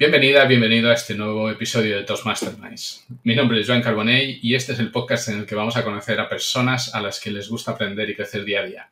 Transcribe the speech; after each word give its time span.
Bienvenida, 0.00 0.46
bienvenido 0.46 0.88
a 0.88 0.94
este 0.94 1.14
nuevo 1.14 1.50
episodio 1.50 1.94
de 1.94 2.04
Toastmasters. 2.04 3.06
Mi 3.22 3.34
nombre 3.34 3.60
es 3.60 3.66
Joan 3.66 3.82
Carbonell 3.82 4.38
y 4.40 4.54
este 4.54 4.72
es 4.72 4.78
el 4.78 4.90
podcast 4.90 5.28
en 5.28 5.40
el 5.40 5.44
que 5.44 5.54
vamos 5.54 5.76
a 5.76 5.84
conocer 5.84 6.18
a 6.18 6.26
personas 6.26 6.94
a 6.94 7.02
las 7.02 7.20
que 7.20 7.30
les 7.30 7.50
gusta 7.50 7.72
aprender 7.72 8.08
y 8.08 8.16
crecer 8.16 8.46
día 8.46 8.60
a 8.60 8.64
día. 8.64 8.90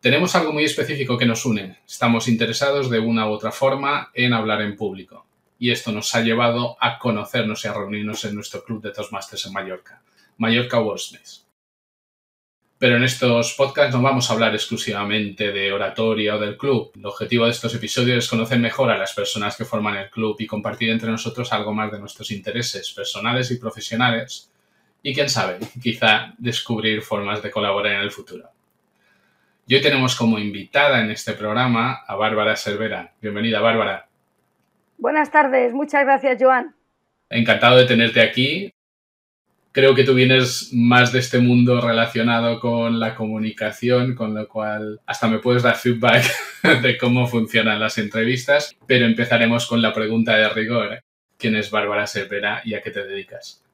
Tenemos 0.00 0.34
algo 0.34 0.52
muy 0.52 0.64
específico 0.64 1.16
que 1.16 1.24
nos 1.24 1.46
une. 1.46 1.78
Estamos 1.86 2.26
interesados 2.26 2.90
de 2.90 2.98
una 2.98 3.28
u 3.28 3.30
otra 3.30 3.52
forma 3.52 4.10
en 4.12 4.32
hablar 4.32 4.60
en 4.62 4.74
público. 4.74 5.24
Y 5.56 5.70
esto 5.70 5.92
nos 5.92 6.12
ha 6.16 6.20
llevado 6.20 6.76
a 6.80 6.98
conocernos 6.98 7.64
y 7.64 7.68
a 7.68 7.74
reunirnos 7.74 8.24
en 8.24 8.34
nuestro 8.34 8.64
club 8.64 8.82
de 8.82 8.90
Toastmasters 8.90 9.46
en 9.46 9.52
Mallorca, 9.52 10.02
Mallorca 10.36 10.80
Wordsmiths. 10.80 11.47
Pero 12.78 12.96
en 12.96 13.02
estos 13.02 13.54
podcasts 13.54 13.92
no 13.94 14.00
vamos 14.00 14.30
a 14.30 14.34
hablar 14.34 14.54
exclusivamente 14.54 15.50
de 15.50 15.72
oratoria 15.72 16.36
o 16.36 16.38
del 16.38 16.56
club. 16.56 16.92
El 16.94 17.06
objetivo 17.06 17.44
de 17.44 17.50
estos 17.50 17.74
episodios 17.74 18.24
es 18.24 18.30
conocer 18.30 18.60
mejor 18.60 18.90
a 18.90 18.98
las 18.98 19.12
personas 19.12 19.56
que 19.56 19.64
forman 19.64 19.96
el 19.96 20.10
club 20.10 20.36
y 20.38 20.46
compartir 20.46 20.90
entre 20.90 21.10
nosotros 21.10 21.52
algo 21.52 21.74
más 21.74 21.90
de 21.90 21.98
nuestros 21.98 22.30
intereses 22.30 22.92
personales 22.92 23.50
y 23.50 23.58
profesionales. 23.58 24.52
Y 25.02 25.12
quién 25.12 25.28
sabe, 25.28 25.58
quizá 25.82 26.34
descubrir 26.38 27.02
formas 27.02 27.42
de 27.42 27.50
colaborar 27.50 27.94
en 27.94 28.02
el 28.02 28.12
futuro. 28.12 28.48
Y 29.66 29.74
hoy 29.74 29.80
tenemos 29.80 30.14
como 30.14 30.38
invitada 30.38 31.00
en 31.00 31.10
este 31.10 31.32
programa 31.32 32.04
a 32.06 32.14
Bárbara 32.14 32.54
Cervera. 32.54 33.12
Bienvenida, 33.20 33.60
Bárbara. 33.60 34.08
Buenas 34.98 35.32
tardes, 35.32 35.72
muchas 35.74 36.04
gracias, 36.04 36.38
Joan. 36.40 36.74
Encantado 37.28 37.76
de 37.76 37.86
tenerte 37.86 38.22
aquí 38.22 38.72
creo 39.78 39.94
que 39.94 40.02
tú 40.02 40.12
vienes 40.12 40.72
más 40.74 41.12
de 41.12 41.20
este 41.20 41.38
mundo 41.38 41.80
relacionado 41.80 42.58
con 42.58 42.98
la 42.98 43.14
comunicación, 43.14 44.16
con 44.16 44.34
lo 44.34 44.48
cual 44.48 45.00
hasta 45.06 45.28
me 45.28 45.38
puedes 45.38 45.62
dar 45.62 45.76
feedback 45.76 46.24
de 46.82 46.98
cómo 46.98 47.28
funcionan 47.28 47.78
las 47.78 47.96
entrevistas, 47.96 48.76
pero 48.88 49.06
empezaremos 49.06 49.68
con 49.68 49.80
la 49.80 49.92
pregunta 49.92 50.36
de 50.36 50.48
rigor. 50.48 51.04
¿Quién 51.36 51.54
es 51.54 51.70
Bárbara 51.70 52.08
Cervera 52.08 52.60
y 52.64 52.74
a 52.74 52.82
qué 52.82 52.90
te 52.90 53.06
dedicas? 53.06 53.64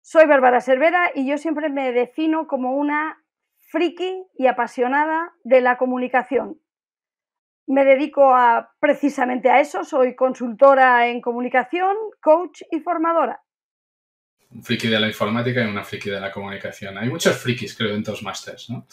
Soy 0.00 0.24
Bárbara 0.24 0.62
Cervera 0.62 1.12
y 1.14 1.28
yo 1.28 1.36
siempre 1.36 1.68
me 1.68 1.92
defino 1.92 2.46
como 2.46 2.74
una 2.74 3.22
friki 3.58 4.24
y 4.38 4.46
apasionada 4.46 5.34
de 5.44 5.60
la 5.60 5.76
comunicación. 5.76 6.56
Me 7.66 7.84
dedico 7.84 8.34
a, 8.34 8.70
precisamente 8.80 9.50
a 9.50 9.60
eso, 9.60 9.84
soy 9.84 10.16
consultora 10.16 11.08
en 11.08 11.20
comunicación, 11.20 11.94
coach 12.22 12.62
y 12.70 12.80
formadora 12.80 13.42
un 14.54 14.62
friki 14.62 14.88
de 14.88 15.00
la 15.00 15.08
informática 15.08 15.62
y 15.62 15.66
una 15.66 15.84
friki 15.84 16.10
de 16.10 16.20
la 16.20 16.32
comunicación. 16.32 16.98
Hay 16.98 17.08
muchos 17.08 17.36
frikis, 17.36 17.76
creo, 17.76 17.94
en 17.94 18.02
Toastmasters, 18.02 18.70
¿no? 18.70 18.86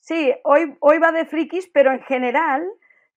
Sí, 0.00 0.34
hoy, 0.44 0.76
hoy 0.80 0.98
va 0.98 1.12
de 1.12 1.24
frikis, 1.24 1.68
pero 1.72 1.90
en 1.90 2.00
general 2.02 2.62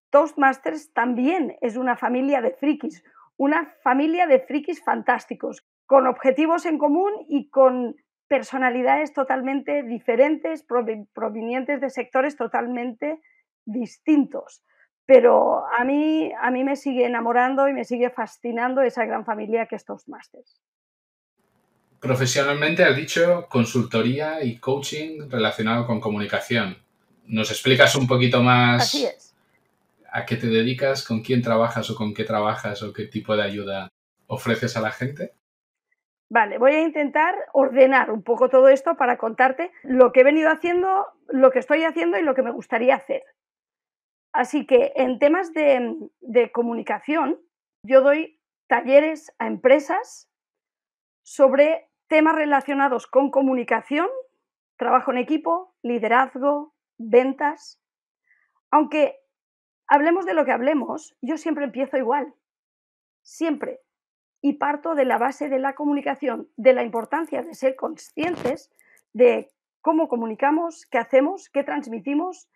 Toastmasters 0.10 0.94
también 0.94 1.58
es 1.62 1.76
una 1.76 1.98
familia 1.98 2.42
de 2.42 2.52
frikis, 2.52 3.04
una 3.36 3.66
familia 3.84 4.26
de 4.26 4.40
frikis 4.40 4.84
fantásticos, 4.84 5.66
con 5.86 6.08
objetivos 6.08 6.66
en 6.66 6.78
común 6.78 7.14
y 7.28 7.50
con 7.50 7.96
personalidades 8.28 9.14
totalmente 9.14 9.84
diferentes, 9.84 10.66
provenientes 11.14 11.82
de 11.82 11.90
sectores 11.90 12.36
totalmente 12.36 13.22
distintos. 13.66 14.64
Pero 15.06 15.66
a 15.68 15.84
mí, 15.86 16.32
a 16.38 16.52
mí 16.52 16.64
me 16.64 16.76
sigue 16.76 17.06
enamorando 17.06 17.70
y 17.70 17.74
me 17.74 17.86
sigue 17.86 18.10
fascinando 18.10 18.82
esa 18.82 19.06
gran 19.06 19.24
familia 19.24 19.66
que 19.66 19.76
es 19.76 19.86
Toastmasters. 19.86 20.62
Profesionalmente 22.00 22.84
has 22.84 22.96
dicho 22.96 23.48
consultoría 23.50 24.44
y 24.44 24.58
coaching 24.60 25.30
relacionado 25.30 25.88
con 25.88 26.00
comunicación. 26.00 26.78
¿Nos 27.26 27.50
explicas 27.50 27.96
un 27.96 28.08
poquito 28.08 28.44
más 28.44 28.96
a 30.12 30.26
qué 30.26 30.36
te 30.36 30.48
dedicas, 30.48 31.04
con 31.04 31.22
quién 31.22 31.42
trabajas 31.42 31.90
o 31.90 31.96
con 31.96 32.14
qué 32.14 32.24
trabajas 32.24 32.84
o 32.84 32.94
qué 32.94 33.06
tipo 33.06 33.36
de 33.36 33.44
ayuda 33.44 33.90
ofreces 34.28 34.78
a 34.78 34.82
la 34.82 34.92
gente? 34.92 35.34
Vale, 36.30 36.58
voy 36.58 36.74
a 36.74 36.82
intentar 36.82 37.36
ordenar 37.54 38.12
un 38.12 38.22
poco 38.22 38.50
todo 38.50 38.68
esto 38.68 38.96
para 38.96 39.18
contarte 39.18 39.72
lo 39.84 40.12
que 40.12 40.22
he 40.22 40.24
venido 40.24 40.52
haciendo, 40.52 41.08
lo 41.30 41.52
que 41.52 41.60
estoy 41.60 41.84
haciendo 41.84 42.20
y 42.20 42.24
lo 42.24 42.36
que 42.36 42.44
me 42.44 42.52
gustaría 42.52 42.96
hacer. 42.96 43.24
Así 44.34 44.68
que 44.68 44.92
en 44.96 45.20
temas 45.20 45.54
de, 45.54 45.96
de 46.20 46.52
comunicación, 46.52 47.40
yo 47.82 48.02
doy 48.02 48.40
talleres 48.68 49.34
a 49.40 49.48
empresas 49.48 50.30
sobre 51.24 51.90
temas 52.08 52.36
relacionados 52.36 53.08
con 53.08 53.32
comunicación, 53.32 54.08
trabajo 54.78 55.12
en 55.12 55.18
equipo, 55.18 55.74
liderazgo, 55.82 56.74
ventas. 56.98 57.82
Aunque 58.72 59.20
hablemos 59.88 60.26
de 60.26 60.34
lo 60.34 60.46
que 60.46 60.52
hablemos, 60.52 61.18
yo 61.22 61.38
siempre 61.38 61.66
empiezo 61.66 61.98
igual, 61.98 62.34
siempre. 63.22 63.80
Y 64.42 64.54
parto 64.54 64.96
de 64.96 65.06
la 65.06 65.18
base 65.18 65.50
de 65.50 65.60
la 65.60 65.74
comunicación, 65.76 66.50
de 66.58 66.74
la 66.74 66.84
importancia 66.84 67.42
de 67.42 67.56
ser 67.56 67.76
conscientes 67.76 68.72
de 69.14 69.50
cómo 69.82 70.08
comunicamos, 70.08 70.86
qué 70.86 71.00
hacemos, 71.00 71.50
qué 71.50 71.64
transmitimos, 71.64 72.50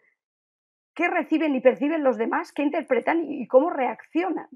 qué 0.94 1.08
reciben 1.08 1.56
y 1.56 1.62
perciben 1.62 2.04
los 2.04 2.18
demás, 2.18 2.52
qué 2.52 2.62
interpretan 2.62 3.24
y 3.32 3.48
cómo 3.48 3.70
reaccionan. 3.70 4.50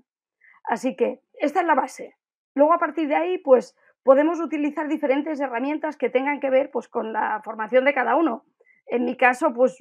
Así 0.64 0.96
que 0.96 1.22
esta 1.34 1.62
es 1.62 1.66
la 1.66 1.76
base. 1.76 2.16
Luego 2.54 2.74
a 2.74 2.78
partir 2.80 3.08
de 3.08 3.16
ahí, 3.16 3.38
pues 3.38 3.76
podemos 4.06 4.40
utilizar 4.40 4.88
diferentes 4.88 5.40
herramientas 5.40 5.98
que 5.98 6.12
tengan 6.12 6.40
que 6.40 6.52
ver 6.52 6.70
pues, 6.72 6.88
con 6.88 7.12
la 7.12 7.42
formación 7.44 7.86
de 7.86 7.94
cada 7.96 8.16
uno. 8.16 8.46
En 8.86 9.04
mi 9.04 9.18
caso, 9.18 9.52
pues 9.52 9.78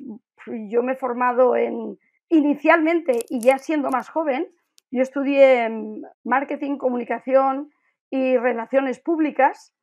yo 0.47 0.83
me 0.83 0.93
he 0.93 0.97
formado 0.97 1.57
en, 1.57 1.99
inicialmente 2.31 3.19
y 3.29 3.41
ya 3.41 3.59
siendo 3.59 3.91
más 3.91 4.09
joven, 4.09 4.49
yo 4.91 5.03
estudié 5.03 5.69
marketing, 6.25 6.79
comunicación 6.79 7.71
y 8.09 8.39
relaciones 8.39 8.99
públicas. 8.99 9.75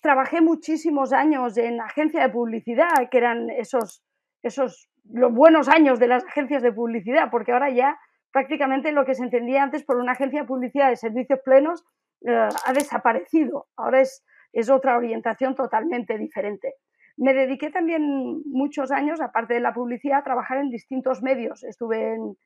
Trabajé 0.00 0.40
muchísimos 0.40 1.12
años 1.12 1.58
en 1.58 1.78
agencia 1.82 2.22
de 2.22 2.30
publicidad, 2.30 3.10
que 3.10 3.18
eran 3.18 3.50
esos, 3.50 4.02
esos 4.42 4.88
los 5.04 5.34
buenos 5.34 5.68
años 5.68 5.98
de 5.98 6.08
las 6.08 6.24
agencias 6.24 6.62
de 6.62 6.72
publicidad, 6.72 7.28
porque 7.30 7.52
ahora 7.52 7.68
ya 7.68 7.98
prácticamente 8.32 8.90
lo 8.92 9.04
que 9.04 9.14
se 9.14 9.24
entendía 9.24 9.62
antes 9.62 9.84
por 9.84 9.98
una 9.98 10.12
agencia 10.12 10.40
de 10.40 10.48
publicidad 10.48 10.88
de 10.88 10.96
servicios 10.96 11.40
plenos 11.44 11.84
eh, 12.22 12.48
ha 12.64 12.72
desaparecido. 12.72 13.66
Ahora 13.76 14.00
es, 14.00 14.24
es 14.52 14.70
otra 14.70 14.96
orientación 14.96 15.54
totalmente 15.54 16.18
diferente. 16.18 16.74
Me 17.16 17.32
dediqué 17.32 17.70
también 17.70 18.42
muchos 18.44 18.90
años, 18.90 19.20
aparte 19.20 19.54
de 19.54 19.60
la 19.60 19.72
publicidad, 19.72 20.18
a 20.18 20.24
trabajar 20.24 20.58
en 20.58 20.70
distintos 20.70 21.22
medios. 21.22 21.64
Estuve 21.64 22.14
en, 22.14 22.36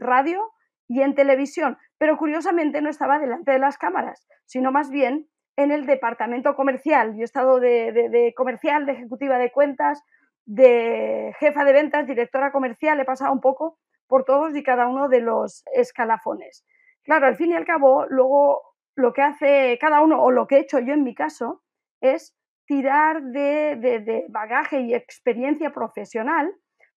radio 0.00 0.50
y 0.88 1.02
en 1.02 1.14
televisión, 1.14 1.78
pero 1.96 2.16
curiosamente 2.16 2.80
no 2.80 2.90
estaba 2.90 3.20
delante 3.20 3.52
de 3.52 3.60
las 3.60 3.78
cámaras, 3.78 4.26
sino 4.44 4.72
más 4.72 4.90
bien 4.90 5.28
en 5.56 5.70
el 5.70 5.86
departamento 5.86 6.56
comercial. 6.56 7.14
Yo 7.14 7.20
he 7.20 7.24
estado 7.24 7.60
de, 7.60 8.32
comercial, 8.36 8.84
de 8.84 8.92
ejecutiva 8.92 9.38
de 9.38 9.52
cuentas, 9.52 10.02
de 10.44 11.32
jefa 11.38 11.64
de 11.64 11.72
ventas, 11.72 12.06
directora 12.06 12.50
comercial, 12.50 12.98
he 12.98 13.04
pasado 13.04 13.32
un 13.32 13.40
poco 13.40 13.78
por 14.08 14.24
todos 14.24 14.56
y 14.56 14.62
cada 14.64 14.88
uno 14.88 15.08
de 15.08 15.20
los 15.20 15.62
escalafones. 15.72 16.64
Claro, 17.04 17.26
al 17.26 17.36
fin 17.36 17.52
y 17.52 17.54
al 17.54 17.64
cabo, 17.64 18.06
luego 18.08 18.60
lo 18.96 19.12
que 19.12 19.22
hace 19.22 19.78
cada 19.80 20.00
uno, 20.00 20.22
o 20.22 20.30
lo 20.30 20.46
que 20.46 20.56
he 20.56 20.60
hecho 20.60 20.80
yo 20.80 20.94
en 20.94 21.04
mi 21.04 21.14
caso, 21.14 21.62
es 22.00 22.36
tirar 22.66 23.22
de, 23.22 24.24
bagaje 24.28 24.80
y 24.80 24.94
experiencia 24.94 25.70
profesional 25.70 26.52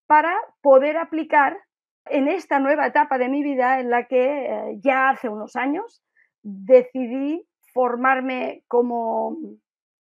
para 0.07 0.33
poder 0.61 0.97
aplicar 0.97 1.57
en 2.05 2.27
esta 2.27 2.59
nueva 2.59 2.87
etapa 2.87 3.17
de 3.17 3.29
mi 3.29 3.43
vida 3.43 3.79
en 3.79 3.89
la 3.91 4.07
que 4.07 4.45
eh, 4.45 4.79
ya 4.83 5.09
hace 5.09 5.29
unos 5.29 5.55
años 5.55 6.03
decidí 6.41 7.47
formarme 7.73 8.63
como, 8.67 9.37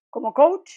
como 0.09 0.33
coach. 0.33 0.71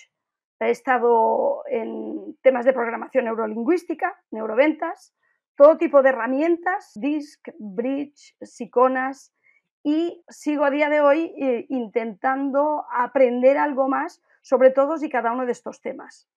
He 0.60 0.70
estado 0.70 1.62
en 1.70 2.36
temas 2.42 2.64
de 2.64 2.72
programación 2.72 3.24
neurolingüística, 3.24 4.20
neuroventas, 4.30 5.14
todo 5.56 5.78
tipo 5.78 6.02
de 6.02 6.10
herramientas, 6.10 6.92
DISC, 6.94 7.48
Bridge, 7.58 8.36
Siconas, 8.42 9.34
y 9.82 10.22
sigo 10.28 10.64
a 10.64 10.70
día 10.70 10.88
de 10.88 11.00
hoy 11.00 11.34
eh, 11.36 11.66
intentando 11.68 12.84
aprender 12.92 13.58
algo 13.58 13.88
más 13.88 14.22
sobre 14.40 14.70
todos 14.70 15.02
y 15.02 15.08
cada 15.08 15.32
uno 15.32 15.46
de 15.46 15.52
estos 15.52 15.80
temas. 15.80 16.28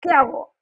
¿Qué 0.00 0.10
hago? 0.10 0.54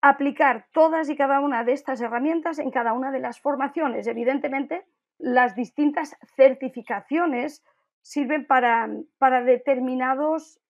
Aplicar 0.00 0.66
todas 0.72 1.08
y 1.08 1.16
cada 1.16 1.40
una 1.40 1.64
de 1.64 1.72
estas 1.72 2.00
herramientas 2.00 2.58
en 2.58 2.70
cada 2.70 2.92
una 2.92 3.10
de 3.10 3.20
las 3.20 3.40
formaciones. 3.40 4.06
Evidentemente, 4.06 4.86
las 5.18 5.54
distintas 5.54 6.16
certificaciones 6.36 7.64
sirven 8.02 8.46
para, 8.46 8.88
para 9.18 9.42
determinados, 9.42 10.60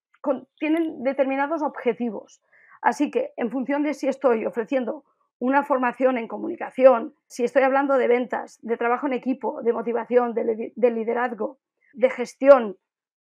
tienen 0.58 1.02
determinados 1.02 1.62
objetivos. 1.62 2.42
Así 2.80 3.10
que, 3.10 3.32
en 3.36 3.50
función 3.50 3.82
de 3.82 3.94
si 3.94 4.08
estoy 4.08 4.46
ofreciendo 4.46 5.04
una 5.38 5.64
formación 5.64 6.18
en 6.18 6.28
comunicación, 6.28 7.14
si 7.26 7.44
estoy 7.44 7.62
hablando 7.62 7.98
de 7.98 8.08
ventas, 8.08 8.58
de 8.62 8.76
trabajo 8.76 9.06
en 9.06 9.12
equipo, 9.12 9.62
de 9.62 9.72
motivación, 9.72 10.32
de, 10.34 10.90
liderazgo, 10.90 11.58
de 11.92 12.10
gestión, 12.10 12.76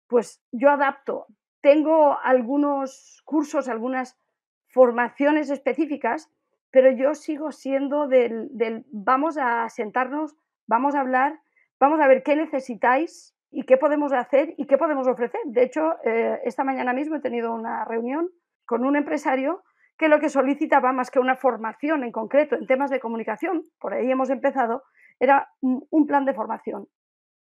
pues 0.07 0.41
yo 0.51 0.69
adapto. 0.69 1.25
Tengo 1.61 2.17
algunos 2.23 3.21
cursos, 3.25 3.67
algunas 3.67 4.19
formaciones 4.67 5.49
específicas, 5.49 6.29
pero 6.69 6.91
yo 6.91 7.15
sigo 7.15 7.51
siendo 7.51 8.07
del, 8.07 8.51
vamos 8.91 9.37
a 9.37 9.67
sentarnos, 9.69 10.35
vamos 10.67 10.93
a 10.93 10.99
hablar, 10.99 11.39
vamos 11.79 11.99
a 12.01 12.07
ver 12.07 12.21
qué 12.21 12.35
necesitáis 12.35 13.35
y 13.49 13.63
qué 13.63 13.77
podemos 13.77 14.13
hacer 14.13 14.53
y 14.57 14.67
qué 14.67 14.77
podemos 14.77 15.07
ofrecer. 15.07 15.39
De 15.45 15.63
hecho, 15.63 15.95
eh, 16.03 16.41
esta 16.43 16.63
mañana 16.63 16.93
mismo 16.93 17.15
he 17.15 17.21
tenido 17.21 17.53
una 17.53 17.85
reunión 17.85 18.29
con 18.65 18.85
un 18.85 18.95
empresario 18.95 19.63
que 19.97 20.09
lo 20.09 20.19
que 20.19 20.29
solicitaba 20.29 20.91
más 20.91 21.09
que 21.09 21.19
una 21.19 21.35
formación 21.35 22.03
en 22.03 22.11
concreto 22.11 22.55
en 22.55 22.67
temas 22.67 22.89
de 22.89 22.99
comunicación, 22.99 23.63
por 23.79 23.93
ahí 23.93 24.11
hemos 24.11 24.29
empezado, 24.29 24.83
era 25.19 25.49
un 25.61 26.05
plan 26.05 26.25
de 26.25 26.33
formación. 26.33 26.87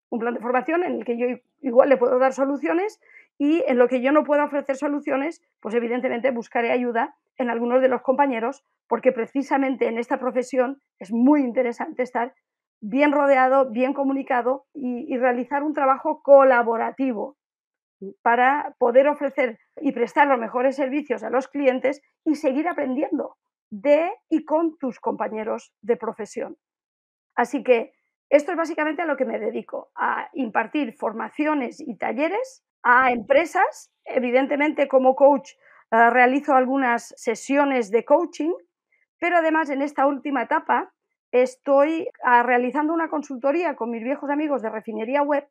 Un 0.09 0.19
plan 0.19 0.35
de 0.35 0.41
formación 0.41 0.83
en 0.83 0.97
el 0.97 1.05
que 1.05 1.17
yo 1.17 1.25
igual 1.61 1.89
le 1.89 1.97
puedo 1.97 2.19
dar 2.19 2.33
soluciones 2.33 2.99
y 3.37 3.63
en 3.67 3.77
lo 3.77 3.87
que 3.87 4.01
yo 4.01 4.11
no 4.11 4.23
pueda 4.23 4.45
ofrecer 4.45 4.75
soluciones, 4.75 5.41
pues 5.59 5.73
evidentemente 5.75 6.31
buscaré 6.31 6.71
ayuda 6.71 7.15
en 7.37 7.49
algunos 7.49 7.81
de 7.81 7.87
los 7.87 8.01
compañeros, 8.01 8.63
porque 8.87 9.11
precisamente 9.11 9.87
en 9.87 9.97
esta 9.97 10.19
profesión 10.19 10.81
es 10.99 11.11
muy 11.11 11.41
interesante 11.41 12.03
estar 12.03 12.33
bien 12.79 13.11
rodeado, 13.11 13.71
bien 13.71 13.93
comunicado 13.93 14.65
y, 14.73 15.17
realizar 15.17 15.63
un 15.63 15.73
trabajo 15.73 16.21
colaborativo 16.21 17.37
para 18.21 18.75
poder 18.77 19.07
ofrecer 19.07 19.59
y 19.81 19.91
prestar 19.91 20.27
los 20.27 20.39
mejores 20.39 20.75
servicios 20.75 21.23
a 21.23 21.29
los 21.29 21.47
clientes 21.47 22.01
y 22.25 22.35
seguir 22.35 22.67
aprendiendo 22.67 23.37
de 23.69 24.11
y 24.29 24.45
con 24.45 24.77
tus 24.77 24.99
compañeros 24.99 25.73
de 25.81 25.97
profesión. 25.97 26.57
Así 27.35 27.63
que 27.63 27.93
esto 28.29 28.51
es 28.51 28.57
básicamente 28.57 29.01
a 29.01 29.05
lo 29.05 29.17
que 29.17 29.25
me 29.25 29.39
dedico, 29.39 29.91
a 29.95 30.29
impartir 30.33 30.93
formaciones 30.93 31.79
y 31.79 31.97
talleres 31.97 32.63
a 32.83 33.11
empresas. 33.11 33.91
Evidentemente, 34.05 34.87
como 34.87 35.15
coach, 35.15 35.51
eh, 35.91 36.09
realizo 36.09 36.53
algunas 36.53 37.13
sesiones 37.17 37.91
de 37.91 38.05
coaching, 38.05 38.53
pero 39.19 39.37
además 39.37 39.69
en 39.69 39.81
esta 39.81 40.05
última 40.07 40.43
etapa 40.43 40.91
estoy 41.31 42.09
ah, 42.23 42.43
realizando 42.43 42.93
una 42.93 43.09
consultoría 43.09 43.75
con 43.75 43.89
mis 43.89 44.03
viejos 44.03 44.29
amigos 44.29 44.61
de 44.61 44.69
refinería 44.69 45.21
web 45.23 45.47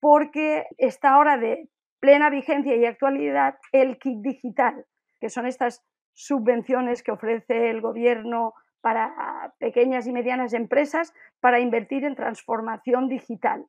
porque 0.00 0.66
está 0.76 1.10
ahora 1.10 1.38
de 1.38 1.68
plena 2.04 2.28
vigencia 2.28 2.76
y 2.76 2.84
actualidad 2.84 3.54
el 3.72 3.96
kit 3.98 4.18
digital, 4.20 4.84
que 5.22 5.30
son 5.30 5.46
estas 5.46 5.82
subvenciones 6.12 7.02
que 7.02 7.12
ofrece 7.12 7.70
el 7.70 7.80
gobierno 7.80 8.52
para 8.82 9.54
pequeñas 9.58 10.06
y 10.06 10.12
medianas 10.12 10.52
empresas 10.52 11.14
para 11.40 11.60
invertir 11.60 12.04
en 12.04 12.14
transformación 12.14 13.08
digital. 13.08 13.64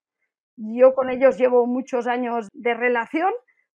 Yo 0.57 0.93
con 0.95 1.09
ellos 1.09 1.37
llevo 1.37 1.65
muchos 1.65 2.07
años 2.07 2.49
de 2.51 2.73
relación, 2.73 3.31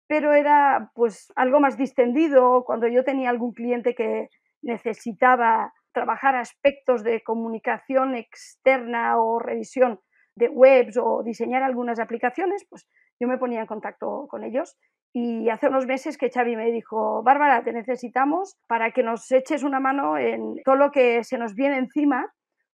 pero 0.07 0.33
era 0.33 0.91
pues 0.95 1.31
algo 1.37 1.61
más 1.61 1.77
distendido 1.77 2.65
cuando 2.65 2.89
yo 2.89 3.05
tenía 3.05 3.29
algún 3.29 3.53
cliente 3.53 3.95
que 3.95 4.31
necesitaba 4.63 5.75
trabajar 5.93 6.35
aspectos 6.35 7.05
de 7.05 7.23
comunicación 7.23 8.15
externa 8.15 9.21
o 9.21 9.39
revisión 9.39 10.01
de 10.35 10.49
webs 10.49 10.97
o 10.97 11.23
diseñar 11.23 11.63
algunas 11.63 12.01
aplicaciones, 12.01 12.65
pues 12.71 12.89
yo 13.21 13.29
me 13.29 13.39
ponía 13.39 13.61
en 13.61 13.67
contacto 13.67 14.27
con 14.29 14.45
ellos. 14.45 14.77
Y 15.13 15.49
hace 15.49 15.69
unos 15.69 15.87
meses 15.87 16.19
que 16.19 16.31
Xavi 16.31 16.57
me 16.57 16.71
dijo, 16.71 17.23
Bárbara, 17.23 17.65
te 17.65 17.73
necesitamos 17.73 18.57
para 18.67 18.91
que 18.91 19.03
nos 19.03 19.31
eches 19.33 19.63
una 19.63 19.81
mano 19.81 20.19
en 20.19 20.63
todo 20.65 20.77
lo 20.77 20.91
que 20.91 21.25
se 21.25 21.39
nos 21.39 21.55
viene 21.55 21.79
encima 21.79 22.33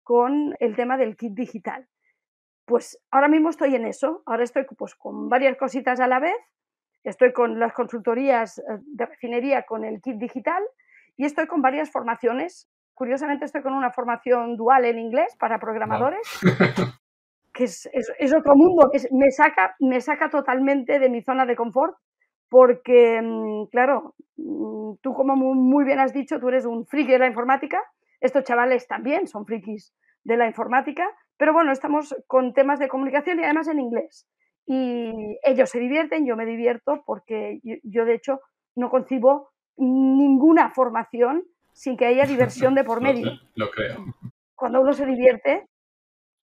con 0.05 0.55
el 0.61 0.76
tema 0.76 0.96
del 0.96 1.17
kit 1.17 1.32
digital. 1.35 1.87
Pues 2.64 3.00
ahora 3.11 3.29
mismo 3.29 3.50
estoy 3.50 3.75
en 3.75 3.87
eso, 3.87 4.23
ahora 4.26 4.44
estoy 4.44 4.64
pues, 4.76 4.94
con 4.94 5.29
varias 5.29 5.56
cositas 5.56 5.99
a 6.00 6.06
la 6.06 6.20
vez, 6.20 6.37
estoy 7.02 7.32
con 7.32 7.58
las 7.58 7.73
consultorías 7.73 8.58
eh, 8.58 8.62
de 8.82 9.06
refinería 9.06 9.64
con 9.64 9.85
el 9.85 10.00
kit 10.00 10.17
digital 10.17 10.62
y 11.17 11.25
estoy 11.25 11.46
con 11.46 11.62
varias 11.62 11.90
formaciones 11.90 12.69
Curiosamente 12.99 13.44
estoy 13.44 13.62
con 13.62 13.75
una 13.75 13.93
formación 13.93 14.56
dual 14.56 14.85
en 14.85 14.99
inglés 14.99 15.37
para 15.38 15.61
programadores, 15.61 16.19
que 17.58 17.64
es, 17.64 18.34
otro 18.37 18.55
mundo, 18.55 18.88
que 18.93 19.00
me, 19.10 19.32
saca, 19.32 19.75
me 19.81 20.00
saca 20.00 20.31
totalmente 20.31 21.00
de 21.00 21.10
mi 21.10 21.22
zona 21.22 21.44
de 21.44 21.56
confort, 21.56 21.96
porque, 22.49 23.20
mm, 23.20 23.64
claro, 23.72 24.14
mm, 24.37 24.94
tú 25.02 25.12
como 25.12 25.34
muy 25.34 25.84
bien 25.84 25.99
has 25.99 26.12
dicho, 26.12 26.38
tú 26.38 26.49
eres 26.49 26.64
un 26.64 26.87
friki 26.87 27.10
de 27.10 27.19
la 27.19 27.26
informática, 27.26 27.82
estos 28.20 28.44
chavales 28.44 28.87
también 28.87 29.26
son 29.26 29.44
frikis 29.44 29.93
de 30.22 30.37
la 30.37 30.46
informática, 30.46 31.05
pero 31.37 31.52
bueno, 31.52 31.72
estamos 31.72 32.14
con 32.28 32.52
temas 32.52 32.78
de 32.78 32.88
comunicación 32.88 33.40
y 33.40 33.44
además 33.44 33.66
en 33.66 33.81
inglés. 33.81 34.28
Y 34.64 35.38
ellos 35.43 35.70
se 35.70 35.81
divierten, 35.81 36.26
yo 36.26 36.37
me 36.37 36.46
divierto 36.46 37.02
porque 37.04 37.61
yo 37.82 38.04
de 38.04 38.14
hecho 38.14 38.40
no 38.76 38.88
concibo 38.88 39.50
ninguna 39.76 40.70
formación 40.70 41.43
sin 41.72 41.96
que 41.96 42.06
haya 42.06 42.25
diversión 42.25 42.75
de 42.76 42.84
por 42.84 43.00
medio. 43.02 43.32
Lo, 43.56 43.69
creo. 43.70 43.96
Cuando 44.54 44.81
uno 44.81 44.93
se 44.93 45.06
divierte, 45.06 45.66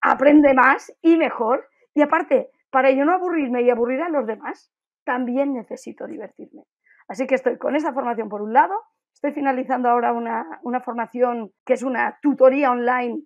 aprende 0.05 0.53
más 0.53 0.95
y 1.01 1.17
mejor. 1.17 1.67
Y 1.93 2.01
aparte, 2.01 2.51
para 2.69 2.91
yo 2.91 3.05
no 3.05 3.13
aburrirme 3.13 3.63
y 3.63 3.69
aburrir 3.69 4.01
a 4.01 4.09
los 4.09 4.27
demás, 4.27 4.71
también 5.03 5.53
necesito 5.53 6.05
divertirme. 6.05 6.63
Así 7.07 7.27
que 7.27 7.35
estoy 7.35 7.57
con 7.57 7.75
esa 7.75 7.93
formación 7.93 8.29
por 8.29 8.41
un 8.41 8.53
lado, 8.53 8.73
estoy 9.13 9.31
finalizando 9.33 9.89
ahora 9.89 10.13
una, 10.13 10.59
una 10.63 10.79
formación 10.79 11.51
que 11.65 11.73
es 11.73 11.83
una 11.83 12.19
tutoría 12.21 12.71
online 12.71 13.23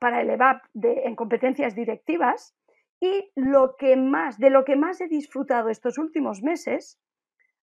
para 0.00 0.20
el 0.20 0.30
EVAP 0.30 0.62
de, 0.72 1.02
en 1.04 1.16
competencias 1.16 1.74
directivas 1.74 2.54
y 3.00 3.30
lo 3.34 3.76
que 3.76 3.96
más, 3.96 4.38
de 4.38 4.50
lo 4.50 4.64
que 4.64 4.76
más 4.76 5.00
he 5.00 5.08
disfrutado 5.08 5.68
estos 5.68 5.98
últimos 5.98 6.42
meses 6.42 6.98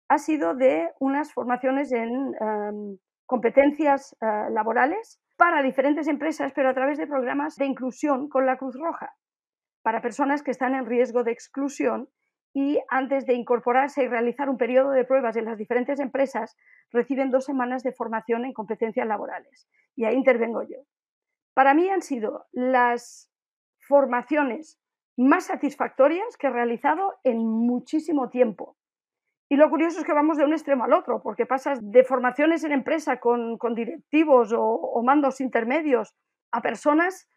ha 0.08 0.18
sido 0.18 0.54
de 0.54 0.90
unas 0.98 1.32
formaciones 1.32 1.92
en 1.92 2.34
em, 2.40 2.98
competencias 3.30 4.16
eh, 4.20 4.50
laborales 4.50 5.20
para 5.36 5.62
diferentes 5.62 6.08
empresas, 6.08 6.52
pero 6.52 6.68
a 6.68 6.74
través 6.74 6.98
de 6.98 7.06
programas 7.06 7.54
de 7.54 7.64
inclusión 7.64 8.28
con 8.28 8.44
la 8.44 8.56
Cruz 8.56 8.74
Roja, 8.74 9.14
para 9.84 10.02
personas 10.02 10.42
que 10.42 10.50
están 10.50 10.74
en 10.74 10.84
riesgo 10.84 11.22
de 11.22 11.30
exclusión 11.30 12.08
y 12.52 12.80
antes 12.88 13.26
de 13.26 13.34
incorporarse 13.34 14.02
y 14.02 14.08
realizar 14.08 14.50
un 14.50 14.58
periodo 14.58 14.90
de 14.90 15.04
pruebas 15.04 15.36
en 15.36 15.44
las 15.44 15.58
diferentes 15.58 16.00
empresas, 16.00 16.56
reciben 16.90 17.30
dos 17.30 17.44
semanas 17.44 17.84
de 17.84 17.92
formación 17.92 18.44
en 18.44 18.52
competencias 18.52 19.06
laborales. 19.06 19.68
Y 19.94 20.06
ahí 20.06 20.16
intervengo 20.16 20.64
yo. 20.64 20.78
Para 21.54 21.72
mí 21.72 21.88
han 21.88 22.02
sido 22.02 22.46
las 22.50 23.30
formaciones 23.78 24.80
más 25.16 25.44
satisfactorias 25.44 26.36
que 26.36 26.48
he 26.48 26.50
realizado 26.50 27.14
en 27.22 27.38
muchísimo 27.38 28.28
tiempo. 28.28 28.76
Y 29.52 29.56
lo 29.56 29.68
curioso 29.68 29.98
es 29.98 30.06
que 30.06 30.12
vamos 30.12 30.38
de 30.38 30.44
un 30.44 30.52
extremo 30.52 30.84
al 30.84 30.92
otro, 30.92 31.20
porque 31.20 31.44
pasas 31.44 31.80
de 31.82 32.04
formaciones 32.04 32.62
en 32.62 32.70
empresa 32.70 33.18
con, 33.18 33.58
directivos 33.74 34.54
o, 34.56 35.02
mandos 35.02 35.40
intermedios 35.40 36.14
a 36.52 36.62
personas 36.62 37.28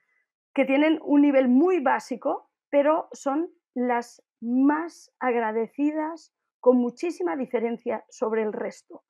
que 0.53 0.63
tienen 0.63 0.99
un 1.01 1.21
nivel 1.21 1.49
muy 1.49 1.79
básico, 1.79 2.51
pero 2.69 3.07
son 3.13 3.49
las 3.73 4.23
más 4.41 5.11
agradecidas 5.19 6.31
con 6.59 6.77
muchísima 6.77 7.35
diferencia 7.35 8.05
sobre 8.09 8.43
el 8.43 8.53
resto. 8.53 9.03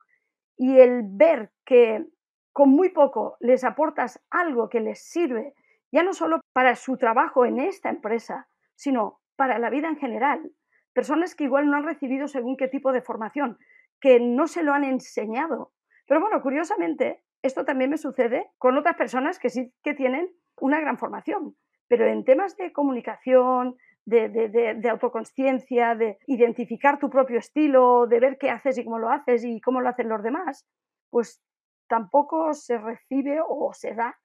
Y 0.56 0.78
el 0.78 1.02
ver 1.04 1.52
que 1.66 2.06
con 2.54 2.70
muy 2.70 2.88
poco 2.88 3.36
les 3.40 3.64
aportas 3.64 4.24
algo 4.30 4.70
que 4.70 4.80
les 4.80 5.04
sirve, 5.04 5.52
ya 5.92 6.02
no 6.02 6.14
solo 6.14 6.40
para 6.54 6.74
su 6.74 6.96
trabajo 6.96 7.44
en 7.44 7.58
esta 7.58 7.90
empresa, 7.90 8.48
sino 8.76 9.20
para 9.36 9.58
la 9.58 9.68
vida 9.68 9.88
en 9.88 9.98
general, 9.98 10.50
personas 10.94 11.34
que 11.34 11.44
igual 11.44 11.68
no 11.68 11.76
han 11.76 11.84
recibido 11.84 12.28
según 12.28 12.56
qué 12.56 12.68
tipo 12.68 12.92
de 12.92 13.02
formación, 13.02 13.58
que 14.00 14.20
no 14.20 14.46
se 14.46 14.62
lo 14.62 14.72
han 14.72 14.84
enseñado. 14.84 15.72
Pero 16.06 16.20
bueno, 16.20 16.40
curiosamente, 16.40 17.22
esto 17.42 17.64
también 17.64 17.90
me 17.90 17.98
sucede 17.98 18.50
con 18.58 18.78
otras 18.78 18.96
personas 18.96 19.38
que 19.38 19.50
sí 19.50 19.74
que 19.82 19.94
tienen 19.94 20.30
una 20.56 20.80
gran 20.80 20.96
formación, 20.96 21.56
pero 21.88 22.06
en 22.06 22.24
temas 22.24 22.56
de 22.56 22.72
comunicación, 22.72 23.76
de, 24.06 24.28
de, 24.28 24.74
de, 24.74 24.88
autoconsciencia, 24.90 25.94
de 25.94 26.18
identificar 26.26 26.98
tu 26.98 27.08
propio 27.08 27.38
estilo, 27.38 28.06
de 28.06 28.20
ver 28.20 28.38
qué 28.38 28.50
haces 28.50 28.78
y 28.78 28.84
cómo 28.84 28.98
lo 28.98 29.10
haces 29.10 29.44
y 29.44 29.60
cómo 29.60 29.80
lo 29.80 29.88
hacen 29.88 30.10
los 30.10 30.22
demás, 30.22 30.66
pues 31.10 31.42
tampoco 31.88 32.52
se 32.52 32.78
recibe 32.78 33.40
o 33.46 33.72
se 33.72 33.94
da 33.94 34.18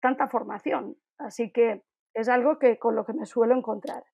tanta 0.00 0.28
formación. 0.28 0.96
Así 1.18 1.50
que 1.50 1.82
es 2.14 2.28
algo 2.28 2.58
que 2.58 2.78
con 2.78 2.94
lo 2.94 3.04
que 3.04 3.12
me 3.12 3.26
suelo 3.26 3.56
encontrar 3.56 4.04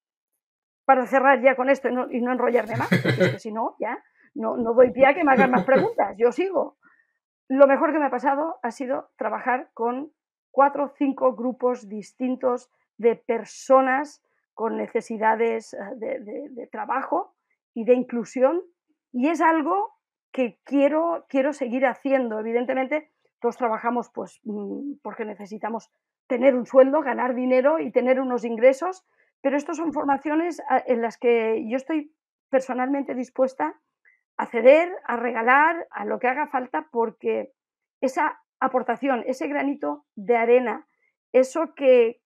para 0.91 1.07
cerrar 1.07 1.41
ya 1.41 1.55
con 1.55 1.71
esto 1.71 1.89
y 1.89 2.21
no, 2.21 2.33
enrollarme 2.33 2.75
más, 2.75 2.89
porque 2.89 3.39
si 3.39 3.53
no, 3.53 3.77
ya 3.79 4.03
no, 4.35 4.57
no 4.57 4.75
doy 4.75 4.91
pie 4.91 5.07
a 5.07 5.15
que 5.15 5.23
me 5.23 5.31
hagan 5.31 5.53
más 5.53 5.63
preguntas, 5.63 6.17
yo 6.19 6.33
sigo. 6.33 6.79
Lo 7.47 7.69
mejor 7.69 7.93
que 7.93 8.01
me 8.01 8.07
ha 8.07 8.11
pasado 8.11 8.59
ha 8.65 8.73
sido 8.73 9.11
trabajar 9.17 9.71
con 9.73 10.11
cuatro 10.51 10.87
o 10.87 10.89
cinco 10.89 11.37
grupos 11.37 11.89
distintos 11.89 12.73
de 12.99 13.15
personas 13.15 14.21
con 14.53 14.77
necesidades 14.79 15.75
eh, 15.75 15.79
de, 16.01 16.69
trabajo 16.73 17.37
y 17.73 17.85
de 17.85 17.95
inclusión 17.95 18.61
y 19.13 19.29
es 19.29 19.41
algo 19.41 19.93
que 20.33 20.59
quiero, 20.65 21.25
quiero 21.29 21.53
seguir 21.53 21.87
haciendo. 21.87 22.41
Evidentemente, 22.41 23.13
todos 23.41 23.57
trabajamos 23.57 24.11
pues, 24.13 24.41
mm, 24.43 24.95
porque 25.05 25.25
necesitamos 25.25 25.89
tener 26.27 26.57
un 26.57 26.67
sueldo, 26.67 27.01
ganar 27.01 27.37
dinero 27.37 27.79
y 27.79 27.93
tener 27.93 28.21
unos 28.21 28.45
ingresos, 28.45 29.07
pero 29.41 29.57
estas 29.57 29.77
son 29.77 29.93
formaciones 29.93 30.63
ah, 30.69 30.83
en 30.87 31.03
las 31.03 31.19
que 31.19 31.65
yo 31.69 31.77
estoy 31.77 32.15
personalmente 32.51 33.15
dispuesta 33.15 33.75
a 34.37 34.47
ceder, 34.47 34.91
a 35.05 35.17
regalar, 35.17 35.87
a 35.91 36.05
lo 36.05 36.19
que 36.19 36.29
haga 36.29 36.47
falta, 36.47 36.89
porque 36.91 37.53
esa 38.01 38.41
aportación, 38.59 39.23
ese 39.27 39.49
granito 39.49 40.07
de 40.15 40.37
arena, 40.37 40.87
eso 41.33 41.75
que, 41.75 42.21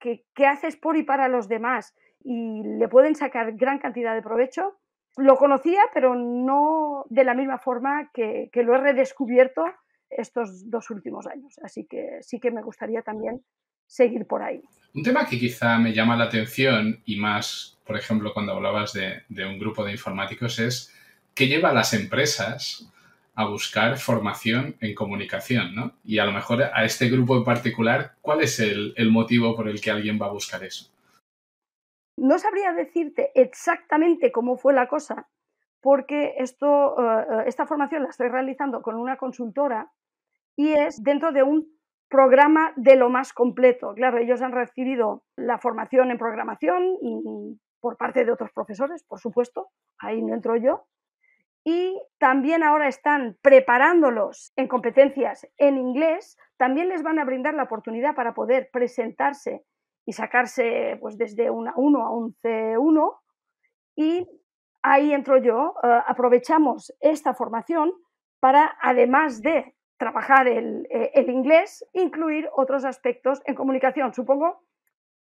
haces 0.47 0.77
por 0.77 0.97
y 0.97 1.03
para 1.03 1.29
los 1.29 1.49
demás 1.49 1.95
y 2.23 2.63
le 2.63 2.89
pueden 2.89 3.15
sacar 3.15 3.53
gran 3.53 3.79
cantidad 3.79 4.15
de 4.15 4.23
provecho. 4.23 4.79
Lo 5.17 5.37
conocía, 5.37 5.83
pero 5.93 6.15
no 6.15 7.05
de 7.09 7.25
la 7.25 7.35
misma 7.35 7.59
forma 7.59 8.11
que, 8.13 8.49
que 8.53 8.63
lo 8.63 8.75
he 8.75 8.79
redescubierto 8.79 9.65
estos 10.09 10.71
dos 10.71 10.91
últimos 10.91 11.27
años. 11.27 11.59
Así 11.63 11.87
que 11.87 12.19
sí 12.23 12.41
que 12.41 12.51
me 12.51 12.63
gustaría 12.63 13.03
también 13.03 13.45
seguir 13.95 14.27
por 14.27 14.43
ahí. 14.43 14.61
Un 14.93 15.05
tema 15.05 15.27
que 15.27 15.39
quizá 15.39 15.79
me 15.79 15.93
llama 15.93 16.17
la 16.17 16.25
atención 16.25 17.01
y 17.05 17.17
más, 17.17 17.79
por 17.87 17.97
ejemplo, 17.97 18.33
cuando 18.35 18.53
hablabas 18.53 18.93
de, 18.93 19.23
de 19.29 19.45
un 19.45 19.59
grupo 19.59 19.85
de 19.85 19.93
informáticos 19.93 20.59
es 20.59 20.93
qué 21.35 21.47
lleva 21.47 21.71
a 21.71 21.75
las 21.75 21.95
empresas 21.95 22.91
a 23.37 23.47
buscar 23.47 23.97
formación 23.99 24.77
en 24.81 24.95
comunicación, 24.95 25.75
¿no? 25.75 25.93
Y 26.05 26.19
a 26.19 26.25
lo 26.25 26.33
mejor 26.33 26.63
a 26.63 26.85
este 26.85 27.09
grupo 27.09 27.37
en 27.37 27.45
particular, 27.45 28.15
¿cuál 28.21 28.43
es 28.43 28.59
el, 28.61 28.95
el 28.97 29.11
motivo 29.11 29.57
por 29.57 29.69
el 29.69 29.81
que 29.81 29.91
alguien 29.91 30.19
va 30.21 30.27
a 30.27 30.33
buscar 30.33 30.63
eso? 30.65 30.91
No 32.17 32.39
sabría 32.39 32.73
decirte 32.73 33.31
exactamente 33.35 34.31
cómo 34.31 34.57
fue 34.57 34.73
la 34.73 34.87
cosa, 34.87 35.29
porque 35.81 36.35
esto, 36.39 36.95
uh, 36.97 37.41
esta 37.47 37.67
formación 37.67 38.05
la 38.05 38.11
estoy 38.11 38.29
realizando 38.29 38.83
con 38.83 38.95
una 38.97 39.17
consultora 39.17 39.93
y 40.57 40.73
es 40.73 41.03
dentro 41.03 41.33
de 41.33 41.43
un 41.43 41.75
programa 42.09 42.73
de 42.77 42.97
lo 42.97 43.11
más 43.11 43.33
completo. 43.33 43.95
Claro, 43.95 44.19
ellos 44.19 44.43
han 44.43 44.53
recibido 44.53 45.25
la 45.37 45.59
formación 45.59 46.11
en 46.11 46.19
programación 46.19 46.99
por 47.81 47.97
parte 47.97 48.25
de 48.25 48.33
otros 48.33 48.51
profesores, 48.53 49.05
por 49.05 49.21
supuesto, 49.21 49.69
ahí 49.99 50.23
no 50.23 50.35
entro 50.35 50.57
yo, 50.57 50.87
y 51.65 52.01
también 52.19 52.63
ahora 52.63 52.89
están 52.89 53.39
preparándolos 53.43 54.53
en 54.57 54.69
competencias 54.69 55.47
en 55.57 55.79
inglés, 55.79 56.37
también 56.57 56.89
les 56.89 57.03
van 57.03 57.19
a 57.19 57.25
brindar 57.25 57.55
la 57.55 57.65
oportunidad 57.65 58.15
para 58.15 58.35
poder 58.35 58.69
presentarse 58.73 59.65
y 60.07 60.13
sacarse 60.13 60.99
pues 61.01 61.17
desde 61.17 61.51
una 61.51 61.73
1 61.77 62.03
a 62.03 62.11
un 62.11 62.35
C1 62.43 63.19
y 63.97 64.29
ahí 64.83 65.13
entro 65.13 65.39
yo, 65.39 65.75
uh, 65.83 65.87
aprovechamos 66.07 66.93
esta 67.01 67.35
formación 67.35 67.93
para, 68.41 68.77
además 68.83 69.41
de 69.41 69.75
trabajar 69.97 70.49
el, 70.49 70.87
eh, 70.91 71.11
el, 71.15 71.31
inglés, 71.31 71.85
incluir 71.93 72.49
otros 72.55 72.85
aspectos 72.85 73.43
en 73.47 73.55
comunicación, 73.55 74.13
supongo, 74.13 74.63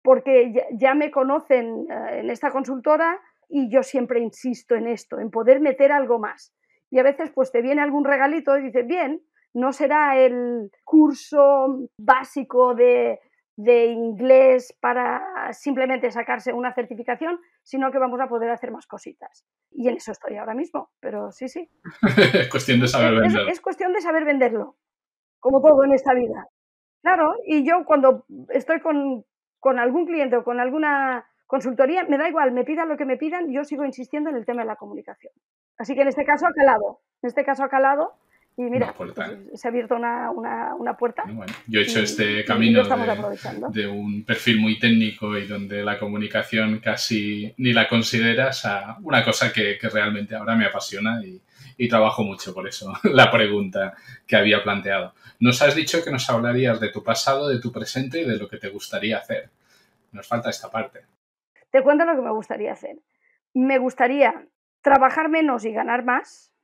porque 0.02 0.52
ya, 0.54 0.66
ya 0.72 0.94
me 0.94 1.12
conocen 1.12 1.88
uh, 1.90 2.08
en 2.12 2.30
esta 2.30 2.52
consultora, 2.52 3.20
y 3.50 3.70
yo 3.70 3.84
siempre 3.84 4.20
insisto 4.20 4.76
en 4.76 4.88
esto, 4.88 5.20
en 5.20 5.30
poder 5.30 5.60
meter 5.60 5.92
algo 5.92 6.20
más. 6.20 6.54
Y 6.90 7.00
a 7.00 7.04
veces 7.04 7.32
pues 7.34 7.52
te 7.52 7.62
viene 7.62 7.82
algún 7.82 8.06
regalito 8.06 8.58
y 8.58 8.64
dices, 8.64 8.86
bien, 8.88 9.22
no 9.54 9.72
será 9.72 10.18
el 10.18 10.72
curso 10.84 11.90
básico 11.98 12.76
de, 12.76 13.20
de 13.58 13.86
inglés 13.88 14.76
para 14.82 15.54
simplemente 15.54 16.12
sacarse 16.12 16.52
una 16.54 16.74
certificación, 16.74 17.40
sino 17.64 17.92
que 17.92 18.00
vamos 18.00 18.20
a 18.20 18.28
poder 18.28 18.50
hacer 18.50 18.72
más 18.72 18.86
cositas. 18.86 19.46
Y 19.72 19.88
en 19.88 19.96
eso 19.96 20.12
estoy 20.12 20.38
ahora 20.38 20.54
mismo, 20.54 20.90
pero 21.00 21.32
sí, 21.32 21.48
sí. 21.48 21.70
es 22.34 22.50
cuestión 22.52 22.80
de 22.80 22.88
saber 22.88 23.14
venderlo. 23.14 23.48
Es, 23.48 23.54
es, 23.54 23.62
cuestión 23.62 23.94
de 23.94 24.02
saber 24.02 24.26
venderlo, 24.26 24.76
como 25.40 25.62
todo 25.62 25.84
en 25.86 25.94
esta 25.94 26.14
vida. 26.14 26.48
Claro, 27.02 27.36
y 27.46 27.66
yo 27.66 27.86
cuando 27.86 28.26
estoy 28.50 28.82
con, 28.82 29.24
con 29.60 29.80
algún 29.80 30.06
cliente 30.06 30.38
o 30.38 30.44
con 30.44 30.60
alguna 30.60 31.26
Consultoría, 31.48 32.04
me 32.06 32.18
da 32.18 32.28
igual, 32.28 32.52
me 32.52 32.64
pidan 32.64 32.90
lo 32.90 32.98
que 32.98 33.06
me 33.06 33.18
pidan, 33.18 33.52
yo 33.52 33.64
sigo 33.64 33.86
insistiendo 33.86 34.32
en 34.32 34.36
el 34.36 34.46
tema 34.46 34.64
de 34.64 34.68
la 34.68 34.78
comunicación. 34.78 35.32
Así 35.78 35.94
que 35.94 36.02
en 36.02 36.08
este 36.08 36.26
caso 36.26 36.48
ha 36.48 36.54
calado, 36.54 37.02
en 37.22 37.28
este 37.28 37.46
caso 37.46 37.64
ha 37.64 37.70
calado 37.70 38.14
y 38.58 38.64
mira, 38.64 38.94
pues, 38.94 39.14
se 39.54 39.68
ha 39.68 39.70
abierto 39.70 39.96
una, 39.96 40.32
una, 40.32 40.76
una 40.76 40.96
puerta. 40.96 41.24
Bueno, 41.28 41.54
yo 41.68 41.82
he 41.82 41.84
hecho 41.84 42.00
y, 42.00 42.04
este 42.04 42.46
camino 42.46 42.84
de, 42.84 43.82
de, 43.82 43.88
un 43.88 44.24
perfil 44.24 44.62
muy 44.62 44.80
técnico 44.80 45.38
y 45.38 45.46
donde 45.46 45.84
la 45.84 46.00
comunicación 46.00 46.80
casi 46.80 47.54
ni 47.58 47.74
la 47.74 47.90
consideras 47.90 48.66
a 48.66 48.98
una 49.02 49.26
cosa 49.26 49.52
que, 49.52 49.78
que 49.78 49.90
realmente 49.90 50.36
ahora 50.36 50.56
me 50.56 50.66
apasiona 50.66 51.22
y, 51.22 51.42
y, 51.78 51.90
trabajo 51.90 52.24
mucho 52.24 52.54
por 52.54 52.66
eso, 52.66 52.94
la 53.04 53.30
pregunta 53.30 53.94
que 54.26 54.38
había 54.38 54.64
planteado. 54.64 55.14
Nos 55.42 55.62
has 55.62 55.76
dicho 55.76 56.02
que 56.02 56.12
nos 56.12 56.30
hablarías 56.30 56.80
de 56.80 56.90
tu 56.90 57.04
pasado, 57.04 57.50
de 57.50 57.60
tu 57.60 57.74
presente 57.74 58.22
y 58.22 58.26
de 58.26 58.38
lo 58.38 58.48
que 58.48 58.58
te 58.58 58.70
gustaría 58.70 59.18
hacer. 59.18 59.50
Nos 60.14 60.28
falta 60.28 60.50
esta 60.50 60.72
parte. 60.72 61.02
Te 61.72 61.84
cuento 61.84 62.06
lo 62.06 62.16
que 62.16 62.22
me 62.22 62.32
gustaría 62.32 62.72
hacer. 62.72 63.00
Me 63.54 63.80
gustaría 63.80 64.48
trabajar 64.82 65.28
menos 65.28 65.66
y 65.66 65.74
ganar 65.74 66.06
más. 66.06 66.55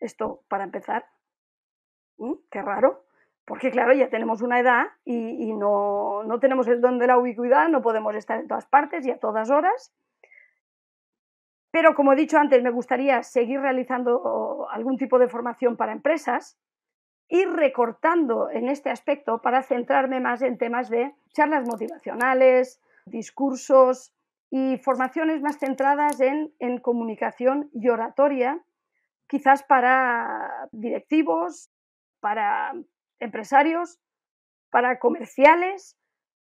Esto 0.00 0.42
para 0.48 0.64
empezar. 0.64 1.06
¿Mm? 2.18 2.34
Qué 2.50 2.62
raro. 2.62 3.04
Porque 3.44 3.70
claro, 3.70 3.92
ya 3.92 4.08
tenemos 4.08 4.42
una 4.42 4.58
edad 4.58 4.86
y, 5.04 5.48
y 5.48 5.52
no, 5.52 6.24
no, 6.24 6.40
tenemos 6.40 6.66
el 6.66 6.80
don 6.80 6.98
de 6.98 7.06
la 7.06 7.16
ubicuidad, 7.16 7.68
no 7.68 7.80
podemos 7.80 8.14
estar 8.16 8.40
en 8.40 8.48
todas 8.48 8.66
partes 8.66 9.06
y 9.06 9.12
a 9.12 9.18
todas 9.18 9.50
horas. 9.50 9.94
Pero 11.70 11.94
como 11.94 12.12
he 12.12 12.16
dicho 12.16 12.38
antes, 12.38 12.62
me 12.62 12.70
gustaría 12.70 13.22
seguir 13.22 13.60
realizando 13.60 14.66
algún 14.70 14.96
tipo 14.96 15.18
de 15.18 15.28
formación 15.28 15.76
para 15.76 15.92
empresas, 15.92 16.58
ir 17.28 17.50
recortando 17.50 18.50
en 18.50 18.68
este 18.68 18.90
aspecto 18.90 19.42
para 19.42 19.62
centrarme 19.62 20.18
más 20.18 20.42
en 20.42 20.58
temas 20.58 20.88
de 20.90 21.14
charlas 21.34 21.68
motivacionales, 21.68 22.80
discursos 23.04 24.12
y 24.50 24.78
formaciones 24.78 25.42
más 25.42 25.58
centradas 25.58 26.20
en, 26.20 26.52
en 26.58 26.78
comunicación 26.78 27.68
y 27.72 27.88
oratoria, 27.90 28.60
quizás 29.28 29.62
para 29.62 30.68
directivos, 30.72 31.70
para 32.20 32.74
empresarios, 33.18 33.98
para 34.70 34.98
comerciales 34.98 35.96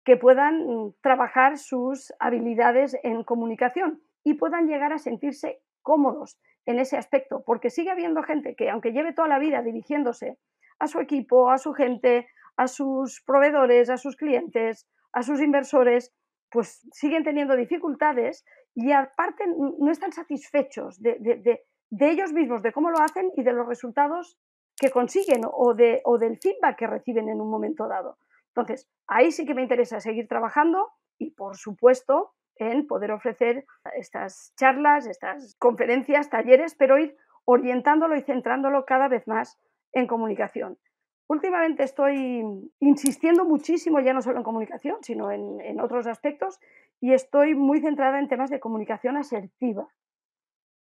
que 0.03 0.17
puedan 0.17 0.93
trabajar 1.01 1.57
sus 1.57 2.13
habilidades 2.19 2.97
en 3.03 3.23
comunicación 3.23 4.01
y 4.23 4.35
puedan 4.35 4.67
llegar 4.67 4.93
a 4.93 4.99
sentirse 4.99 5.61
cómodos 5.81 6.39
en 6.65 6.79
ese 6.79 6.97
aspecto, 6.97 7.43
porque 7.45 7.69
sigue 7.69 7.91
habiendo 7.91 8.23
gente 8.23 8.55
que, 8.55 8.69
aunque 8.69 8.91
lleve 8.91 9.13
toda 9.13 9.27
la 9.27 9.39
vida 9.39 9.61
dirigiéndose 9.61 10.37
a 10.79 10.87
su 10.87 10.99
equipo, 10.99 11.51
a 11.51 11.57
su 11.57 11.73
gente, 11.73 12.27
a 12.57 12.67
sus 12.67 13.21
proveedores, 13.21 13.89
a 13.89 13.97
sus 13.97 14.15
clientes, 14.15 14.87
a 15.11 15.21
sus 15.23 15.41
inversores, 15.41 16.13
pues 16.49 16.87
siguen 16.91 17.23
teniendo 17.23 17.55
dificultades 17.55 18.45
y 18.73 18.91
aparte 18.91 19.45
no 19.47 19.91
están 19.91 20.11
satisfechos 20.11 21.01
de, 21.01 21.17
de, 21.19 21.63
de, 21.89 22.09
ellos 22.09 22.33
mismos, 22.33 22.61
de 22.61 22.71
cómo 22.71 22.89
lo 22.89 22.99
hacen 22.99 23.31
y 23.35 23.43
de 23.43 23.53
los 23.53 23.67
resultados 23.67 24.37
que 24.77 24.89
consiguen 24.89 25.41
o, 25.49 25.73
de, 25.73 26.01
o 26.03 26.17
del 26.17 26.37
feedback 26.37 26.77
que 26.77 26.87
reciben 26.87 27.29
en 27.29 27.41
un 27.41 27.49
momento 27.49 27.87
dado. 27.87 28.17
Entonces, 28.49 28.89
ahí 29.07 29.31
sí 29.31 29.45
que 29.45 29.53
me 29.53 29.61
interesa 29.61 29.99
seguir 29.99 30.27
trabajando 30.27 30.89
y, 31.17 31.31
por 31.31 31.57
supuesto, 31.57 32.33
en 32.57 32.87
poder 32.87 33.11
ofrecer 33.11 33.65
estas 33.95 34.53
charlas, 34.57 35.07
estas 35.07 35.55
conferencias, 35.59 36.29
talleres, 36.29 36.75
pero 36.75 36.97
ir 36.97 37.17
orientándolo 37.45 38.15
y 38.15 38.21
centrándolo 38.21 38.85
cada 38.85 39.07
vez 39.07 39.27
más 39.27 39.59
en 39.93 40.07
comunicación. 40.07 40.77
Últimamente 41.27 41.83
estoy 41.83 42.43
insistiendo 42.79 43.45
muchísimo, 43.45 43.99
ya 43.99 44.13
no 44.13 44.21
solo 44.21 44.37
en 44.37 44.43
comunicación, 44.43 44.97
sino 45.01 45.31
en, 45.31 45.59
en, 45.61 45.79
otros 45.79 46.05
aspectos, 46.07 46.59
y 47.01 47.13
estoy 47.13 47.55
muy 47.55 47.81
centrada 47.81 48.19
en 48.19 48.27
temas 48.27 48.49
de 48.49 48.59
comunicación 48.59 49.17
asertiva, 49.17 49.87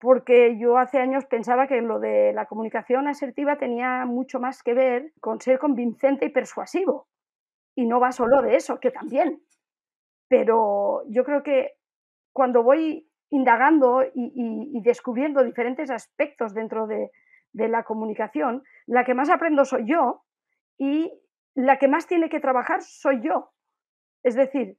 porque 0.03 0.57
yo 0.59 0.77
hace 0.77 0.99
años 0.99 1.25
pensaba 1.27 1.65
que 1.65 1.81
lo 1.81 1.97
de 1.97 2.33
la 2.33 2.45
comunicación 2.45 3.07
asertiva 3.07 3.57
tenía 3.57 4.05
mucho 4.05 4.37
más 4.37 4.61
que 4.61 4.73
ver 4.73 5.13
con 5.21 5.39
ser 5.39 5.59
convincente 5.59 6.25
y 6.25 6.29
persuasivo, 6.29 7.07
y 7.73 7.85
no 7.85 8.01
va 8.01 8.11
solo 8.11 8.41
de 8.41 8.57
eso, 8.57 8.81
que 8.81 8.91
también. 8.91 9.41
Pero 10.27 11.03
yo 11.07 11.23
creo 11.23 11.41
que 11.41 11.75
cuando 12.33 12.63
voy 12.63 13.07
indagando 13.29 14.03
y, 14.13 14.81
descubriendo 14.81 15.41
diferentes 15.41 15.89
aspectos 15.89 16.53
dentro 16.53 16.85
de, 16.85 17.09
de 17.53 17.69
la 17.69 17.83
comunicación, 17.83 18.61
la 18.85 19.05
que 19.05 19.13
más 19.13 19.29
aprendo 19.29 19.63
soy 19.63 19.85
yo 19.85 20.25
y 20.77 21.17
la 21.55 21.79
que 21.79 21.87
más 21.87 22.07
tiene 22.07 22.27
que 22.27 22.41
trabajar 22.41 22.81
soy 22.81 23.21
yo. 23.21 23.53
Es 24.21 24.35
decir, 24.35 24.75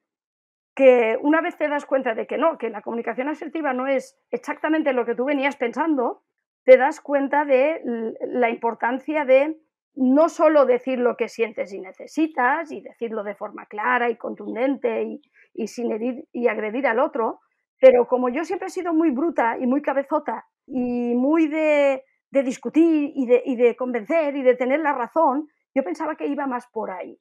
que 0.74 1.18
una 1.20 1.40
vez 1.40 1.56
te 1.56 1.68
das 1.68 1.86
cuenta 1.86 2.14
de 2.14 2.26
que 2.26 2.36
no, 2.36 2.58
que 2.58 2.70
la 2.70 2.82
comunicación 2.82 3.28
asertiva 3.28 3.72
no 3.72 3.86
es 3.86 4.18
exactamente 4.30 4.92
lo 4.92 5.06
que 5.06 5.14
tú 5.14 5.24
venías 5.24 5.56
pensando, 5.56 6.22
te 6.64 6.76
das 6.76 7.00
cuenta 7.00 7.44
de 7.44 7.80
la 8.26 8.50
importancia 8.50 9.24
de 9.24 9.56
no 9.94 10.28
solo 10.28 10.64
decir 10.64 10.98
lo 10.98 11.16
que 11.16 11.28
sientes 11.28 11.72
y 11.72 11.78
necesitas 11.78 12.72
y 12.72 12.80
decirlo 12.80 13.22
de 13.22 13.36
forma 13.36 13.66
clara 13.66 14.10
y 14.10 14.16
contundente 14.16 15.04
y, 15.04 15.22
y 15.52 15.68
sin 15.68 15.92
herir 15.92 16.26
y 16.32 16.48
agredir 16.48 16.86
al 16.86 16.98
otro, 16.98 17.40
pero 17.80 18.08
como 18.08 18.28
yo 18.28 18.44
siempre 18.44 18.68
he 18.68 18.70
sido 18.70 18.92
muy 18.92 19.10
bruta 19.10 19.56
y 19.58 19.66
muy 19.66 19.82
cabezota 19.82 20.46
y 20.66 21.14
muy 21.14 21.46
de, 21.46 22.02
de 22.30 22.42
discutir 22.42 23.12
y 23.14 23.26
de, 23.26 23.42
y 23.44 23.56
de 23.56 23.76
convencer 23.76 24.34
y 24.34 24.42
de 24.42 24.56
tener 24.56 24.80
la 24.80 24.92
razón, 24.92 25.48
yo 25.74 25.84
pensaba 25.84 26.16
que 26.16 26.26
iba 26.26 26.46
más 26.46 26.66
por 26.68 26.90
ahí. 26.90 27.18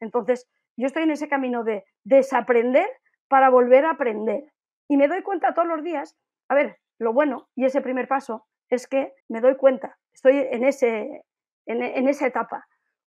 Entonces, 0.00 0.48
yo 0.80 0.86
estoy 0.86 1.04
en 1.04 1.10
ese 1.10 1.28
camino 1.28 1.62
de 1.64 1.84
desaprender 2.04 2.88
para 3.28 3.50
volver 3.50 3.84
a 3.84 3.92
aprender. 3.92 4.52
Y 4.88 4.96
me 4.96 5.08
doy 5.08 5.22
cuenta 5.22 5.54
todos 5.54 5.68
los 5.68 5.84
días, 5.84 6.18
a 6.48 6.54
ver, 6.54 6.78
lo 6.98 7.12
bueno 7.12 7.48
y 7.54 7.64
ese 7.64 7.80
primer 7.80 8.08
paso 8.08 8.46
es 8.68 8.86
que 8.86 9.12
me 9.28 9.40
doy 9.40 9.56
cuenta, 9.56 9.98
estoy 10.12 10.38
en, 10.50 10.64
ese, 10.64 11.24
en, 11.66 11.82
en 11.82 12.08
esa 12.08 12.26
etapa. 12.26 12.66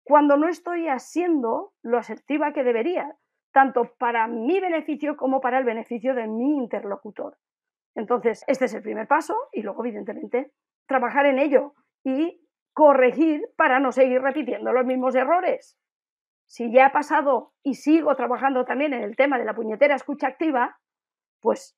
Cuando 0.04 0.38
no 0.38 0.48
estoy 0.48 0.88
haciendo 0.88 1.74
lo 1.82 1.98
asertiva 1.98 2.54
que 2.54 2.64
debería, 2.64 3.16
tanto 3.52 3.96
para 3.98 4.28
mi 4.28 4.60
beneficio 4.60 5.16
como 5.16 5.40
para 5.40 5.58
el 5.58 5.64
beneficio 5.64 6.14
de 6.14 6.28
mi 6.28 6.58
interlocutor. 6.58 7.38
Entonces, 7.96 8.44
este 8.48 8.66
es 8.66 8.74
el 8.74 8.84
primer 8.84 9.08
paso 9.08 9.34
y 9.54 9.62
luego, 9.62 9.84
evidentemente, 9.86 10.52
trabajar 10.88 11.26
en 11.26 11.40
ello 11.40 11.74
y 12.04 12.46
corregir 12.74 13.48
para 13.56 13.80
no 13.80 13.94
seguir 13.94 14.22
repitiendo 14.22 14.74
los 14.74 14.86
mismos 14.86 15.16
errores. 15.16 15.78
Si 16.46 16.72
ya 16.72 16.88
he 16.88 16.90
pasado 16.92 17.54
y 17.64 17.76
sigo 17.76 18.16
trabajando 18.16 18.66
también 18.66 18.94
en 18.94 19.04
el 19.04 19.16
tema 19.16 19.38
de 19.38 19.46
la 19.46 19.56
puñetera 19.56 19.96
escucha 19.96 20.28
activa, 20.28 20.78
pues 21.42 21.78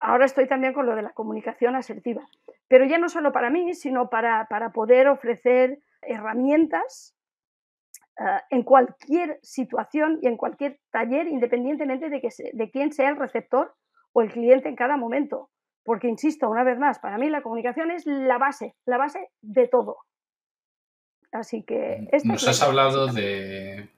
ahora 0.00 0.24
estoy 0.24 0.46
también 0.48 0.72
con 0.72 0.86
lo 0.86 0.96
de 0.96 1.02
la 1.02 1.12
comunicación 1.12 1.76
asertiva. 1.76 2.26
Pero 2.68 2.84
ya 2.84 2.98
no 2.98 3.08
solo 3.08 3.32
para 3.32 3.50
mí, 3.50 3.74
sino 3.74 4.08
para, 4.08 4.46
para 4.48 4.70
poder 4.70 5.08
ofrecer 5.08 5.78
herramientas 6.02 7.16
eh, 8.18 8.40
en 8.50 8.62
cualquier 8.62 9.38
situación 9.42 10.18
y 10.20 10.26
en 10.26 10.36
cualquier 10.36 10.80
taller, 10.90 11.28
independientemente 11.28 12.10
de, 12.10 12.20
que 12.20 12.28
de 12.52 12.70
quién 12.70 12.92
sea 12.92 13.08
el 13.08 13.16
receptor 13.16 13.74
o 14.12 14.22
el 14.22 14.30
cliente 14.30 14.68
en 14.68 14.76
cada 14.76 14.96
momento. 14.96 15.50
Porque, 15.84 16.08
insisto, 16.08 16.48
una 16.48 16.62
vez 16.62 16.78
más, 16.78 16.98
para 16.98 17.18
mí 17.18 17.28
la 17.28 17.42
comunicación 17.42 17.90
es 17.90 18.06
la 18.06 18.38
base, 18.38 18.74
la 18.84 18.98
base 18.98 19.30
de 19.40 19.66
todo. 19.68 19.98
Así 21.32 21.62
que... 21.62 22.08
Nos 22.24 22.46
has 22.46 22.62
hablado 22.62 23.06
de 23.06 23.88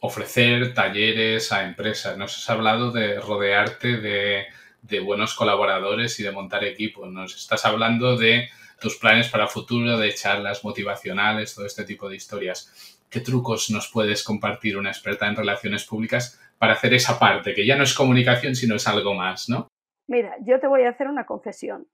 ofrecer 0.00 0.74
talleres 0.74 1.52
a 1.52 1.64
empresas, 1.64 2.16
nos 2.18 2.36
has 2.36 2.50
hablado 2.50 2.90
de 2.90 3.20
rodearte 3.20 3.98
de, 3.98 4.46
de 4.82 5.00
buenos 5.00 5.34
colaboradores 5.34 6.18
y 6.20 6.22
de 6.22 6.32
montar 6.32 6.64
equipos, 6.64 7.10
nos 7.10 7.36
estás 7.36 7.64
hablando 7.64 8.16
de 8.16 8.48
tus 8.80 8.96
planes 8.96 9.28
para 9.28 9.46
futuro, 9.46 9.96
de 9.96 10.12
charlas 10.12 10.64
motivacionales, 10.64 11.54
todo 11.54 11.64
este 11.64 11.84
tipo 11.84 12.08
de 12.08 12.16
historias. 12.16 13.00
¿Qué 13.08 13.20
trucos 13.20 13.70
nos 13.70 13.90
puedes 13.90 14.24
compartir 14.24 14.76
una 14.76 14.90
experta 14.90 15.26
en 15.26 15.36
relaciones 15.36 15.84
públicas 15.84 16.40
para 16.58 16.74
hacer 16.74 16.94
esa 16.94 17.18
parte, 17.18 17.54
que 17.54 17.66
ya 17.66 17.76
no 17.76 17.84
es 17.84 17.94
comunicación, 17.94 18.54
sino 18.54 18.74
es 18.74 18.86
algo 18.88 19.14
más, 19.14 19.48
¿no? 19.48 19.68
Mira, 20.06 20.36
yo 20.40 20.60
te 20.60 20.66
voy 20.66 20.82
a 20.82 20.90
hacer 20.90 21.08
una 21.08 21.24
confesión. 21.24 21.86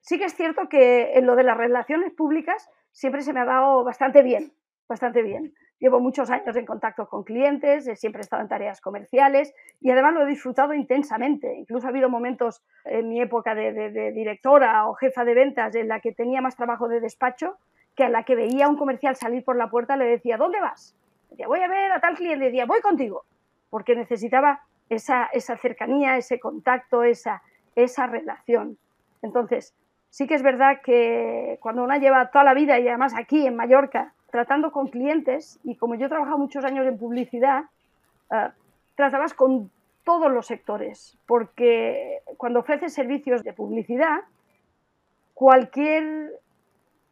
Sí 0.00 0.18
que 0.18 0.26
es 0.26 0.36
cierto 0.36 0.68
que 0.68 1.14
en 1.14 1.26
lo 1.26 1.34
de 1.34 1.42
las 1.42 1.56
relaciones 1.56 2.12
públicas 2.12 2.68
siempre 2.92 3.22
se 3.22 3.32
me 3.32 3.40
ha 3.40 3.44
dado 3.44 3.84
bastante 3.84 4.22
bien, 4.22 4.52
bastante 4.88 5.22
bien. 5.22 5.54
Llevo 5.80 6.00
muchos 6.00 6.28
años 6.30 6.56
en 6.56 6.66
contacto 6.66 7.08
con 7.08 7.22
clientes, 7.22 7.88
siempre 8.00 8.20
he 8.20 8.22
estado 8.22 8.42
en 8.42 8.48
tareas 8.48 8.80
comerciales 8.80 9.54
y 9.80 9.90
además 9.90 10.14
lo 10.14 10.22
he 10.22 10.26
disfrutado 10.26 10.74
intensamente. 10.74 11.54
Incluso 11.56 11.86
ha 11.86 11.90
habido 11.90 12.08
momentos 12.08 12.64
en 12.84 13.08
mi 13.08 13.20
época 13.20 13.54
de, 13.54 14.10
directora 14.12 14.88
o 14.88 14.94
jefa 14.94 15.24
de 15.24 15.34
ventas 15.34 15.74
en 15.76 15.86
la 15.86 16.00
que 16.00 16.12
tenía 16.12 16.40
más 16.40 16.56
trabajo 16.56 16.88
de 16.88 17.00
despacho 17.00 17.58
que 17.94 18.04
a 18.04 18.08
la 18.08 18.24
que 18.24 18.34
veía 18.34 18.68
un 18.68 18.76
comercial 18.76 19.14
salir 19.14 19.44
por 19.44 19.56
la 19.56 19.70
puerta 19.70 19.96
le 19.96 20.06
decía, 20.06 20.36
¿dónde 20.36 20.60
vas? 20.60 20.96
Decía, 21.30 21.46
voy 21.46 21.60
a 21.60 21.68
ver 21.68 21.92
a 21.92 22.00
tal 22.00 22.16
cliente. 22.16 22.46
Decía, 22.46 22.66
voy 22.66 22.80
contigo. 22.80 23.24
Porque 23.70 23.94
necesitaba 23.94 24.62
esa, 24.88 25.26
esa 25.26 25.56
cercanía, 25.56 26.16
ese 26.16 26.40
contacto, 26.40 27.04
esa, 27.04 27.42
esa 27.74 28.06
relación. 28.06 28.78
Entonces, 29.22 29.74
sí 30.18 30.26
que 30.26 30.34
es 30.34 30.42
verdad 30.42 30.80
que 30.82 31.58
cuando 31.60 31.84
una 31.84 31.98
lleva 31.98 32.32
toda 32.32 32.42
la 32.42 32.52
vida 32.52 32.76
y 32.80 32.88
además 32.88 33.14
aquí 33.16 33.46
en 33.46 33.54
Mallorca 33.54 34.14
tratando 34.32 34.72
con 34.72 34.88
clientes, 34.88 35.60
y 35.62 35.76
como 35.76 35.94
yo 35.94 36.06
he 36.06 36.08
trabajado 36.08 36.38
muchos 36.38 36.64
años 36.64 36.84
en 36.88 36.98
publicidad, 36.98 37.66
uh, 38.32 38.50
tratabas 38.96 39.32
con 39.32 39.70
todos 40.02 40.32
los 40.32 40.48
sectores, 40.48 41.16
porque 41.24 42.18
cuando 42.36 42.58
ofreces 42.58 42.92
servicios 42.92 43.44
de 43.44 43.52
publicidad, 43.52 44.18
cualquier 45.34 46.32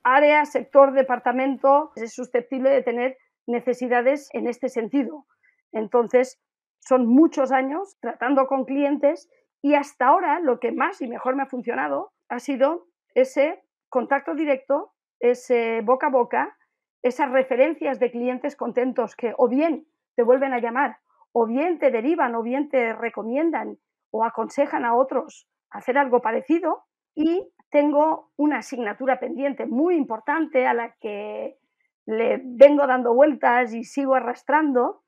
área, 0.03 0.45
sector, 0.45 0.93
departamento 0.93 1.93
es 1.95 2.13
susceptible 2.13 2.71
de 2.71 2.83
tener 2.83 3.19
necesidades 3.47 4.31
en 4.33 4.49
este 4.49 4.69
sentido. 4.69 5.27
Entonces, 5.71 6.41
son 6.81 7.07
muchos 7.07 7.53
años 7.53 7.97
tratando 8.01 8.49
con 8.49 8.65
clientes 8.65 9.31
y 9.63 9.75
hasta 9.75 10.09
ahora 10.09 10.41
lo 10.41 10.59
que 10.59 10.73
más 10.73 11.01
y 11.01 11.07
mejor 11.07 11.37
me 11.37 11.45
ha 11.45 11.47
funcionado 11.47 12.11
ha 12.29 12.41
sido 12.41 12.87
ese 13.17 13.63
contacto 13.89 14.35
directo, 14.35 14.93
ese 15.19 15.81
boca 15.81 16.09
a 16.09 16.11
boca, 16.11 16.57
esas 17.03 17.31
referencias 17.31 17.99
de 17.99 18.11
clientes 18.11 18.57
contentos 18.57 19.17
que 19.17 19.33
o 19.39 19.49
bien 19.49 19.87
te 20.17 20.23
vuelven 20.23 20.53
a 20.53 20.61
llamar, 20.61 20.99
o 21.33 21.47
bien 21.47 21.79
te 21.79 21.91
derivan, 21.91 22.35
o 22.35 22.43
bien 22.43 22.69
te 22.69 22.93
recomiendan 22.93 23.79
o 24.11 24.25
aconsejan 24.25 24.85
a 24.85 24.95
otros 24.95 25.49
hacer 25.71 25.97
algo 25.97 26.21
parecido. 26.21 26.85
Y 27.15 27.51
tengo 27.71 28.33
una 28.37 28.59
asignatura 28.59 29.19
pendiente 29.19 29.65
muy 29.65 29.97
importante 29.97 30.67
a 30.67 30.75
la 30.75 30.95
que 31.01 31.59
le 32.05 32.41
vengo 32.45 32.87
dando 32.87 33.15
vueltas 33.15 33.73
y 33.73 33.85
sigo 33.85 34.15
arrastrando, 34.15 35.05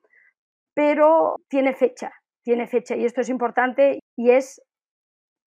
pero 0.73 1.35
tiene 1.47 1.73
fecha, 1.75 2.11
tiene 2.43 2.65
fecha 2.65 2.95
y 2.95 3.05
esto 3.05 3.21
es 3.21 3.29
importante 3.29 3.99
y 4.17 4.31
es 4.31 4.61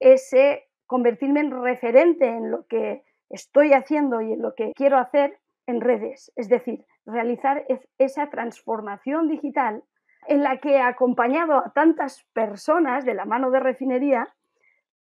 ese 0.01 0.68
convertirme 0.87 1.40
en 1.40 1.51
referente 1.62 2.27
en 2.27 2.51
lo 2.51 2.66
que 2.66 3.03
estoy 3.31 3.73
haciendo 3.73 4.21
y 4.21 4.33
en 4.33 4.42
lo 4.42 4.55
que 4.55 4.73
quiero 4.75 4.99
hacer 4.99 5.38
en 5.66 5.81
redes, 5.81 6.33
es 6.37 6.49
decir, 6.49 6.85
realizar 7.07 7.64
esa 7.99 8.31
transformación 8.31 9.29
digital 9.29 9.83
en 10.27 10.42
la 10.42 10.59
que 10.59 10.77
he 10.77 10.81
acompañado 10.81 11.57
a 11.57 11.73
tantas 11.73 12.25
personas 12.33 13.05
de 13.05 13.14
la 13.14 13.25
mano 13.25 13.51
de 13.51 13.61
refinería 13.61 14.29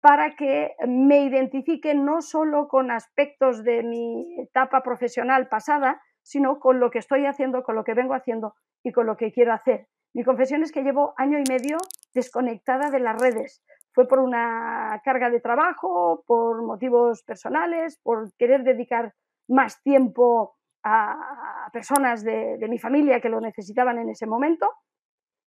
para 0.02 0.36
que 0.36 0.76
me 0.86 1.24
identifiquen 1.24 2.04
no 2.04 2.22
solo 2.22 2.68
con 2.68 2.92
aspectos 2.92 3.64
de 3.64 3.84
mi 3.84 4.36
etapa 4.42 4.82
profesional 4.84 5.48
pasada, 5.48 6.02
sino 6.24 6.60
con 6.60 6.80
lo 6.80 6.92
que 6.92 7.00
estoy 7.00 7.26
haciendo, 7.26 7.64
con 7.64 7.76
lo 7.76 7.84
que 7.84 7.94
vengo 7.94 8.14
haciendo 8.14 8.56
y 8.84 8.92
con 8.92 9.06
lo 9.06 9.18
que 9.18 9.32
quiero 9.32 9.54
hacer. 9.54 9.88
Mi 10.14 10.24
confesión 10.24 10.62
es 10.62 10.72
que 10.72 10.84
llevo 10.84 11.14
año 11.18 11.40
y 11.40 11.44
medio 11.50 11.78
desconectada 12.14 12.92
de 12.92 13.00
las 13.00 13.20
redes. 13.22 13.64
Fue 13.94 14.08
por 14.08 14.20
una 14.20 15.02
carga 15.04 15.30
de 15.30 15.40
trabajo, 15.40 16.24
por 16.26 16.64
motivos 16.64 17.24
personales, 17.24 18.00
por 18.02 18.34
querer 18.38 18.64
dedicar 18.64 19.14
más 19.48 19.82
tiempo 19.84 20.56
a, 20.84 21.70
personas 21.72 22.24
de, 22.24 22.58
mi 22.70 22.78
familia 22.78 23.22
que 23.22 23.30
lo 23.30 23.40
necesitaban 23.40 23.98
en 24.00 24.10
ese 24.10 24.28
momento 24.28 24.70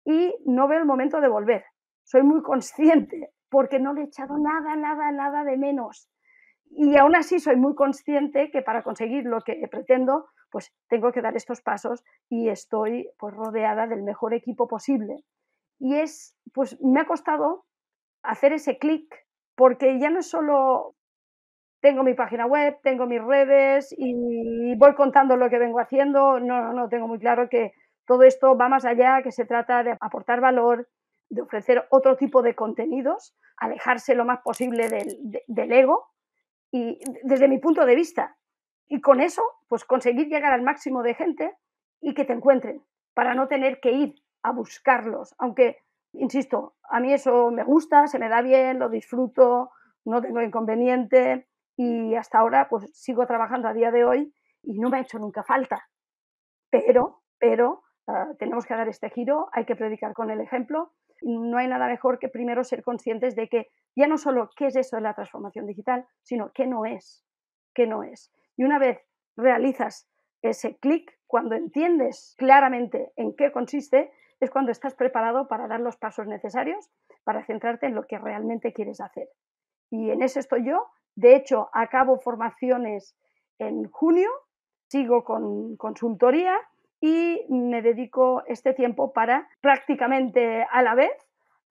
y 0.05 0.33
no 0.45 0.67
veo 0.67 0.79
el 0.79 0.85
momento 0.85 1.19
de 1.19 1.27
volver. 1.27 1.65
Soy 2.03 2.23
muy 2.23 2.41
consciente 2.41 3.31
porque 3.49 3.79
no 3.79 3.93
le 3.93 4.01
he 4.01 4.05
echado 4.05 4.37
nada, 4.37 4.75
nada, 4.75 5.11
nada 5.11 5.43
de 5.43 5.57
menos. 5.57 6.09
Y 6.69 6.97
aún 6.97 7.15
así 7.15 7.39
soy 7.39 7.55
muy 7.55 7.75
consciente 7.75 8.51
que 8.51 8.61
para 8.61 8.83
conseguir 8.83 9.25
lo 9.25 9.41
que 9.41 9.67
pretendo, 9.69 10.27
pues 10.49 10.73
tengo 10.87 11.11
que 11.11 11.21
dar 11.21 11.35
estos 11.35 11.61
pasos 11.61 12.03
y 12.29 12.49
estoy 12.49 13.09
pues 13.17 13.33
rodeada 13.33 13.87
del 13.87 14.03
mejor 14.03 14.33
equipo 14.33 14.67
posible. 14.67 15.23
Y 15.79 15.95
es, 15.95 16.35
pues 16.53 16.79
me 16.81 17.01
ha 17.01 17.05
costado 17.05 17.65
hacer 18.27 18.53
ese 18.53 18.77
clic 18.77 19.25
porque 19.55 19.99
ya 19.99 20.09
no 20.09 20.19
es 20.19 20.29
solo 20.29 20.95
tengo 21.79 22.03
mi 22.03 22.13
página 22.13 22.45
web, 22.45 22.77
tengo 22.83 23.05
mis 23.05 23.23
redes 23.23 23.93
y 23.97 24.75
voy 24.75 24.95
contando 24.95 25.37
lo 25.37 25.49
que 25.49 25.59
vengo 25.59 25.79
haciendo. 25.79 26.39
No, 26.39 26.61
no, 26.61 26.73
no, 26.73 26.89
tengo 26.89 27.07
muy 27.07 27.19
claro 27.19 27.49
que 27.49 27.71
todo 28.05 28.23
esto 28.23 28.57
va 28.57 28.67
más 28.69 28.85
allá, 28.85 29.21
que 29.23 29.31
se 29.31 29.45
trata 29.45 29.83
de 29.83 29.95
aportar 29.99 30.41
valor, 30.41 30.87
de 31.29 31.41
ofrecer 31.41 31.85
otro 31.89 32.15
tipo 32.17 32.41
de 32.41 32.55
contenidos, 32.55 33.35
alejarse 33.57 34.15
lo 34.15 34.25
más 34.25 34.39
posible 34.41 34.87
del, 34.89 35.71
ego 35.71 36.07
y 36.71 36.99
desde 37.23 37.47
mi 37.47 37.59
punto 37.59 37.85
de 37.85 37.95
vista. 37.95 38.37
Y 38.87 39.01
con 39.01 39.19
eso, 39.19 39.43
pues 39.67 39.83
conseguir 39.83 40.27
llegar 40.27 40.53
al 40.53 40.61
máximo 40.61 41.03
de 41.03 41.13
gente 41.13 41.55
y 42.01 42.13
que 42.13 42.25
te 42.25 42.33
encuentren, 42.33 42.83
para 43.13 43.33
no 43.33 43.47
tener 43.47 43.79
que 43.79 43.91
ir 43.91 44.15
a 44.43 44.51
buscarlos. 44.51 45.35
Aunque, 45.37 45.77
insisto, 46.13 46.75
a 46.89 46.99
mí 46.99 47.13
eso 47.13 47.51
me 47.51 47.63
gusta, 47.63 48.07
se 48.07 48.19
me 48.19 48.29
da 48.29 48.41
bien, 48.41 48.79
lo 48.79 48.89
disfruto, 48.89 49.71
no 50.05 50.21
tengo 50.21 50.41
inconveniente 50.41 51.47
y 51.75 52.15
hasta 52.15 52.39
ahora 52.39 52.67
pues 52.69 52.89
sigo 52.93 53.25
trabajando 53.27 53.67
a 53.67 53.73
día 53.73 53.91
de 53.91 54.05
hoy 54.05 54.33
y 54.63 54.79
no 54.79 54.89
me 54.89 54.97
ha 54.97 55.01
hecho 55.01 55.19
nunca 55.19 55.43
falta. 55.43 55.87
Pero, 56.69 57.21
pero 57.39 57.83
ah, 58.07 58.29
tenemos 58.39 58.65
que 58.65 58.73
dar 58.73 58.87
este 58.87 59.09
giro, 59.09 59.49
hay 59.53 59.65
que 59.65 59.75
predicar 59.75 60.13
con 60.13 60.31
el 60.31 60.41
ejemplo. 60.41 60.93
No 61.21 61.57
hay 61.57 61.67
nada 61.67 61.87
mejor 61.87 62.19
que 62.19 62.29
primero 62.29 62.63
ser 62.63 62.83
conscientes 62.83 63.35
de 63.35 63.47
que 63.47 63.67
ya 63.95 64.07
no 64.07 64.17
solo 64.17 64.49
qué 64.55 64.67
es 64.67 64.75
eso 64.75 64.97
de 64.97 65.01
la 65.01 65.13
transformación 65.13 65.65
digital, 65.65 66.05
sino 66.21 66.51
qué 66.53 66.67
no 66.67 66.85
es, 66.85 67.25
qué 67.73 67.87
no 67.87 68.03
es. 68.03 68.31
Y 68.55 68.63
una 68.63 68.79
vez 68.79 68.99
realizas 69.35 70.09
ese 70.41 70.77
clic, 70.77 71.11
cuando 71.25 71.55
entiendes 71.55 72.35
claramente 72.37 73.11
en 73.15 73.35
qué 73.35 73.51
consiste, 73.51 74.11
es 74.39 74.49
cuando 74.51 74.71
estás 74.71 74.93
preparado 74.93 75.47
para 75.47 75.67
dar 75.67 75.79
los 75.79 75.97
pasos 75.97 76.27
necesarios 76.27 76.89
para 77.23 77.43
centrarte 77.45 77.87
en 77.87 77.95
lo 77.95 78.03
que 78.03 78.17
realmente 78.17 78.73
quieres 78.73 79.01
hacer. 79.01 79.27
Y 79.89 80.11
en 80.11 80.21
eso 80.21 80.39
estoy 80.39 80.65
yo 80.65 80.91
de 81.17 81.35
hecho, 81.35 81.69
acabo 81.73 82.19
formaciones 82.19 83.17
en 83.57 83.89
junio, 83.89 84.29
sigo 84.87 85.23
con 85.23 85.75
consultoría 85.75 86.55
y 87.01 87.43
me 87.49 87.81
dedico 87.81 88.43
este 88.45 88.75
tiempo 88.75 89.13
para 89.13 89.49
prácticamente 89.59 90.67
a 90.71 90.83
la 90.83 90.93
vez 90.93 91.11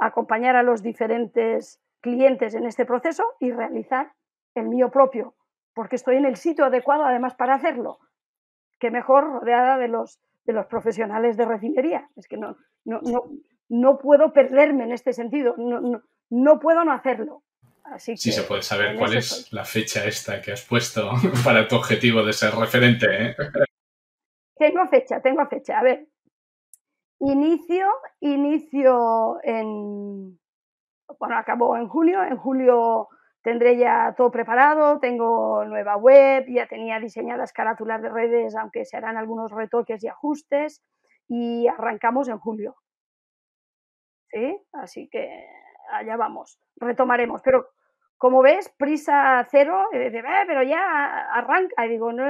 acompañar 0.00 0.56
a 0.56 0.64
los 0.64 0.82
diferentes 0.82 1.80
clientes 2.00 2.54
en 2.54 2.66
este 2.66 2.84
proceso 2.84 3.24
y 3.38 3.52
realizar 3.52 4.14
el 4.56 4.68
mío 4.68 4.90
propio, 4.90 5.34
porque 5.74 5.94
estoy 5.94 6.16
en 6.16 6.24
el 6.24 6.34
sitio 6.34 6.64
adecuado 6.64 7.04
además 7.04 7.36
para 7.36 7.54
hacerlo. 7.54 8.00
Qué 8.80 8.90
mejor 8.90 9.30
rodeada 9.30 9.78
de 9.78 9.86
los, 9.86 10.18
de 10.46 10.52
los 10.52 10.66
profesionales 10.66 11.36
de 11.36 11.44
refinería. 11.44 12.08
Es 12.16 12.28
que 12.28 12.36
no, 12.36 12.56
no, 12.84 13.00
no 13.68 13.98
puedo 13.98 14.32
perderme 14.32 14.84
en 14.84 14.92
este 14.92 15.12
sentido, 15.12 15.54
no, 15.58 16.60
puedo 16.60 16.84
no 16.84 16.92
hacerlo. 16.92 17.42
Así 17.84 18.16
sí, 18.16 18.32
se 18.32 18.42
puede 18.42 18.62
saber 18.62 18.96
cuál 18.96 19.16
es 19.16 19.52
la 19.52 19.64
fecha 19.64 20.04
esta 20.06 20.40
que 20.40 20.52
has 20.52 20.62
puesto 20.62 21.10
para 21.44 21.68
tu 21.68 21.76
objetivo 21.76 22.24
de 22.24 22.32
ser 22.32 22.52
referente. 22.54 23.06
¿eh? 23.10 23.36
Tengo 24.56 24.86
fecha, 24.88 25.20
tengo 25.20 25.46
fecha. 25.46 25.78
A 25.78 25.82
ver, 25.84 26.08
inicio, 27.20 27.86
inicio 28.20 29.38
en, 29.44 30.38
bueno, 31.18 31.38
acabó 31.38 31.76
en 31.76 31.86
junio, 31.86 32.24
en 32.24 32.36
julio 32.36 33.08
tendré 33.46 33.76
ya 33.76 34.12
todo 34.16 34.32
preparado, 34.32 34.98
tengo 34.98 35.64
nueva 35.66 35.96
web, 35.96 36.46
ya 36.48 36.66
tenía 36.66 36.98
diseñadas 36.98 37.52
carátulas 37.52 38.02
de 38.02 38.08
redes, 38.08 38.56
aunque 38.56 38.84
se 38.84 38.96
harán 38.96 39.16
algunos 39.16 39.52
retoques 39.52 40.02
y 40.02 40.08
ajustes, 40.08 40.82
y 41.28 41.68
arrancamos 41.68 42.28
en 42.28 42.40
julio. 42.40 42.74
¿Sí? 44.32 44.60
Así 44.72 45.08
que 45.08 45.46
allá 45.92 46.16
vamos, 46.16 46.58
retomaremos. 46.80 47.40
Pero 47.42 47.68
como 48.18 48.42
ves, 48.42 48.74
prisa 48.76 49.46
cero, 49.48 49.90
eh, 49.92 50.10
eh, 50.12 50.44
pero 50.48 50.64
ya 50.64 51.28
arranca, 51.32 51.86
y 51.86 51.90
digo, 51.90 52.10
no, 52.12 52.24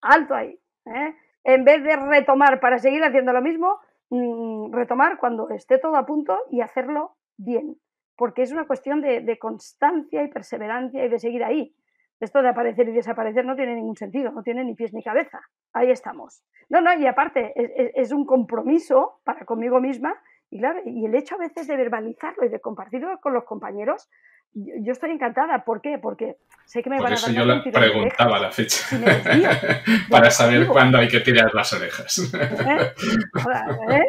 alto 0.00 0.34
ahí. 0.34 0.60
¿eh? 0.86 1.14
En 1.44 1.64
vez 1.64 1.80
de 1.84 1.94
retomar 1.94 2.58
para 2.58 2.80
seguir 2.80 3.04
haciendo 3.04 3.32
lo 3.32 3.40
mismo, 3.40 3.78
mm, 4.10 4.72
retomar 4.72 5.16
cuando 5.18 5.48
esté 5.50 5.78
todo 5.78 5.94
a 5.94 6.06
punto 6.06 6.40
y 6.50 6.60
hacerlo 6.60 7.18
bien 7.36 7.76
porque 8.16 8.42
es 8.42 8.52
una 8.52 8.66
cuestión 8.66 9.00
de, 9.00 9.38
constancia 9.38 10.22
y 10.22 10.28
perseverancia 10.28 11.04
y 11.04 11.08
de 11.08 11.18
seguir 11.18 11.44
ahí. 11.44 11.74
Esto 12.20 12.42
de 12.42 12.48
aparecer 12.48 12.88
y 12.88 12.92
desaparecer 12.92 13.44
no 13.44 13.56
tiene 13.56 13.74
ningún 13.74 13.96
sentido, 13.96 14.30
no 14.30 14.42
tiene 14.42 14.64
ni 14.64 14.74
pies 14.74 14.94
ni 14.94 15.02
cabeza. 15.02 15.40
Ahí 15.72 15.90
estamos. 15.90 16.42
No, 16.68 16.80
no, 16.80 16.94
y 16.98 17.06
aparte, 17.06 17.52
es, 18.00 18.12
un 18.12 18.24
compromiso 18.24 19.20
para 19.24 19.44
conmigo 19.44 19.80
misma 19.80 20.14
y 20.50 20.58
claro, 20.58 20.80
y 20.84 21.04
el 21.04 21.14
hecho 21.16 21.34
a 21.34 21.38
veces 21.38 21.66
de 21.66 21.76
verbalizarlo 21.76 22.46
y 22.46 22.48
de 22.48 22.60
compartirlo 22.60 23.18
con 23.20 23.34
los 23.34 23.44
compañeros, 23.44 24.08
yo, 24.54 24.92
estoy 24.92 25.10
encantada. 25.10 25.64
¿Por 25.64 25.80
qué? 25.80 25.98
Porque 25.98 26.36
sé 26.64 26.82
que 26.82 26.90
me 26.90 27.00
van 27.00 27.12
a 27.12 27.14
eso 27.16 27.32
yo 27.32 27.44
le 27.44 27.60
preguntaba 27.72 28.38
la 28.38 28.52
fecha. 28.52 28.86
para 30.10 30.30
saber 30.30 30.68
cuándo 30.68 30.98
hay 30.98 31.08
que 31.08 31.20
tirar 31.20 31.52
las 31.52 31.72
orejas. 31.72 32.32
¿Eh? 32.32 34.06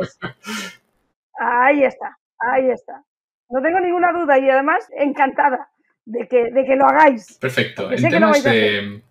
Ahí 1.40 1.84
está, 1.84 2.18
ahí 2.40 2.70
está. 2.70 3.04
No 3.50 3.62
tengo 3.62 3.80
ninguna 3.80 4.12
duda 4.12 4.40
y 4.40 4.50
además 4.50 4.88
encantada 4.98 5.70
de 6.06 6.28
que, 6.28 6.52
de 6.52 6.66
que 6.66 6.76
lo 6.76 6.86
hagáis. 6.86 7.38
Perfecto. 7.40 7.92
En 7.92 8.10
temas 8.10 8.44
de 8.44 9.02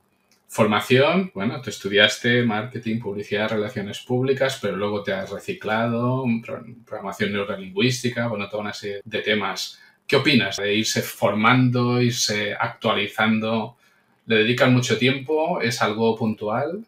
formación, 0.49 1.33
bueno, 1.35 1.61
tú 1.61 1.71
estudiaste 1.71 2.45
marketing, 2.45 3.01
publicidad, 3.01 3.51
relaciones 3.51 4.01
públicas, 4.01 4.59
pero 4.63 4.77
luego 4.77 5.03
te 5.03 5.13
has 5.13 5.31
reciclado, 5.31 6.25
programación 6.87 7.33
neurolingüística, 7.33 8.29
bueno, 8.29 8.49
toda 8.49 8.63
una 8.63 8.73
serie 8.73 9.01
de 9.05 9.21
temas. 9.21 9.81
¿Qué 10.07 10.17
opinas 10.17 10.57
de 10.59 10.75
irse 10.75 11.03
formando, 11.03 12.01
irse 12.01 12.55
actualizando? 12.55 13.77
¿Le 14.27 14.37
dedican 14.37 14.73
mucho 14.73 14.97
tiempo? 14.97 15.61
¿Es 15.61 15.83
algo 15.83 16.15
puntual? 16.17 16.85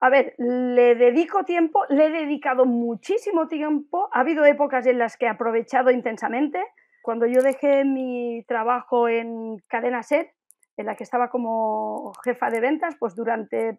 A 0.00 0.08
ver, 0.08 0.34
le 0.38 0.94
dedico 0.94 1.44
tiempo, 1.44 1.84
le 1.90 2.06
he 2.06 2.10
dedicado 2.10 2.64
muchísimo 2.64 3.48
tiempo. 3.48 4.08
Ha 4.12 4.20
habido 4.20 4.46
épocas 4.46 4.86
en 4.86 4.98
las 4.98 5.18
que 5.18 5.26
he 5.26 5.28
aprovechado 5.28 5.90
intensamente. 5.90 6.64
Cuando 7.02 7.26
yo 7.26 7.42
dejé 7.42 7.84
mi 7.84 8.42
trabajo 8.48 9.08
en 9.08 9.58
Cadena 9.68 10.02
Ser, 10.02 10.32
en 10.78 10.86
la 10.86 10.96
que 10.96 11.04
estaba 11.04 11.28
como 11.28 12.12
jefa 12.24 12.48
de 12.50 12.60
ventas, 12.60 12.96
pues 12.98 13.14
durante 13.14 13.78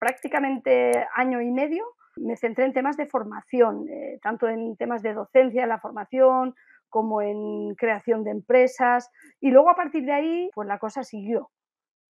prácticamente 0.00 1.06
año 1.14 1.40
y 1.40 1.52
medio 1.52 1.84
me 2.16 2.36
centré 2.36 2.64
en 2.64 2.72
temas 2.72 2.96
de 2.96 3.06
formación, 3.06 3.88
eh, 3.88 4.18
tanto 4.22 4.48
en 4.48 4.76
temas 4.76 5.02
de 5.02 5.14
docencia, 5.14 5.66
la 5.66 5.78
formación, 5.78 6.56
como 6.88 7.22
en 7.22 7.76
creación 7.76 8.24
de 8.24 8.32
empresas. 8.32 9.10
Y 9.40 9.50
luego 9.52 9.70
a 9.70 9.76
partir 9.76 10.04
de 10.04 10.12
ahí, 10.12 10.50
pues 10.52 10.66
la 10.66 10.78
cosa 10.80 11.04
siguió. 11.04 11.50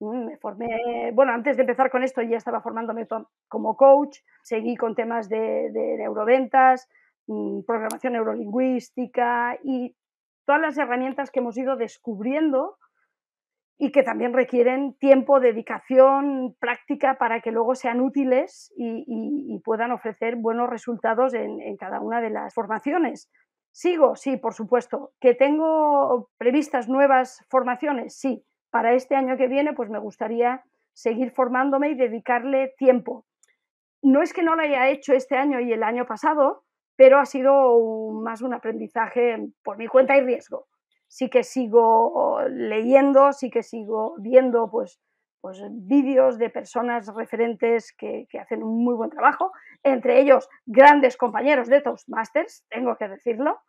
Mm, 0.01 0.25
me 0.25 0.37
formé, 0.37 1.11
bueno, 1.13 1.31
antes 1.31 1.55
de 1.55 1.61
empezar 1.61 1.91
con 1.91 2.03
esto 2.03 2.23
ya 2.23 2.37
estaba 2.37 2.61
formándome 2.61 3.07
como 3.47 3.77
coach, 3.77 4.17
seguí 4.41 4.75
con 4.75 4.95
temas 4.95 5.29
de, 5.29 5.69
neuroventas, 5.99 6.89
mm, 7.27 7.61
programación 7.67 8.13
neurolingüística 8.13 9.59
y 9.63 9.95
todas 10.45 10.61
las 10.61 10.77
herramientas 10.79 11.29
que 11.29 11.39
hemos 11.39 11.55
ido 11.55 11.75
descubriendo 11.75 12.77
y 13.77 13.91
que 13.91 14.01
también 14.01 14.33
requieren 14.33 14.95
tiempo, 14.95 15.39
dedicación, 15.39 16.55
práctica 16.59 17.17
para 17.19 17.41
que 17.41 17.51
luego 17.51 17.75
sean 17.75 18.01
útiles 18.01 18.73
y, 18.75 19.59
puedan 19.63 19.91
ofrecer 19.91 20.35
buenos 20.37 20.69
resultados 20.69 21.35
en, 21.35 21.61
en 21.61 21.77
cada 21.77 21.99
una 22.01 22.21
de 22.21 22.31
las 22.31 22.53
formaciones. 22.55 23.29
Sigo, 23.71 24.15
sí, 24.15 24.37
por 24.37 24.53
supuesto. 24.55 25.11
¿Que 25.19 25.35
tengo 25.35 26.29
previstas 26.39 26.89
nuevas 26.89 27.45
formaciones? 27.49 28.17
Sí 28.17 28.43
para 28.71 28.93
este 28.93 29.15
año 29.15 29.37
que 29.37 29.47
viene, 29.47 29.73
pues 29.73 29.89
me 29.89 29.99
gustaría 29.99 30.63
seguir 30.93 31.31
formándome 31.31 31.89
y 31.89 31.95
dedicarle 31.95 32.73
tiempo. 32.77 33.25
No 34.01 34.23
es 34.23 34.33
que 34.33 34.41
no 34.41 34.55
lo 34.55 34.63
haya 34.63 34.89
hecho 34.89 35.13
este 35.13 35.37
año 35.37 35.59
y 35.59 35.71
el 35.71 35.83
año 35.83 36.05
pasado, 36.05 36.63
pero 36.95 37.19
ha 37.19 37.25
sido 37.25 38.11
más 38.11 38.41
un 38.41 38.53
aprendizaje 38.53 39.37
por 39.63 39.77
mi 39.77 39.87
cuenta 39.87 40.17
y 40.17 40.21
riesgo. 40.21 40.67
Sí 41.07 41.29
que 41.29 41.43
sigo 41.43 42.41
leyendo, 42.49 43.33
sí 43.33 43.49
que 43.49 43.63
sigo 43.63 44.15
viendo 44.17 44.69
pues, 44.71 44.99
pues 45.41 45.61
vídeos 45.71 46.37
de 46.37 46.49
personas 46.49 47.13
referentes 47.13 47.93
que, 47.97 48.27
hacen 48.39 48.63
un 48.63 48.83
muy 48.83 48.95
buen 48.95 49.09
trabajo, 49.09 49.51
entre 49.83 50.19
ellos 50.19 50.47
grandes 50.65 51.17
compañeros 51.17 51.67
de 51.67 51.81
Toastmasters, 51.81 52.65
tengo 52.69 52.95
que 52.95 53.09
decirlo, 53.09 53.59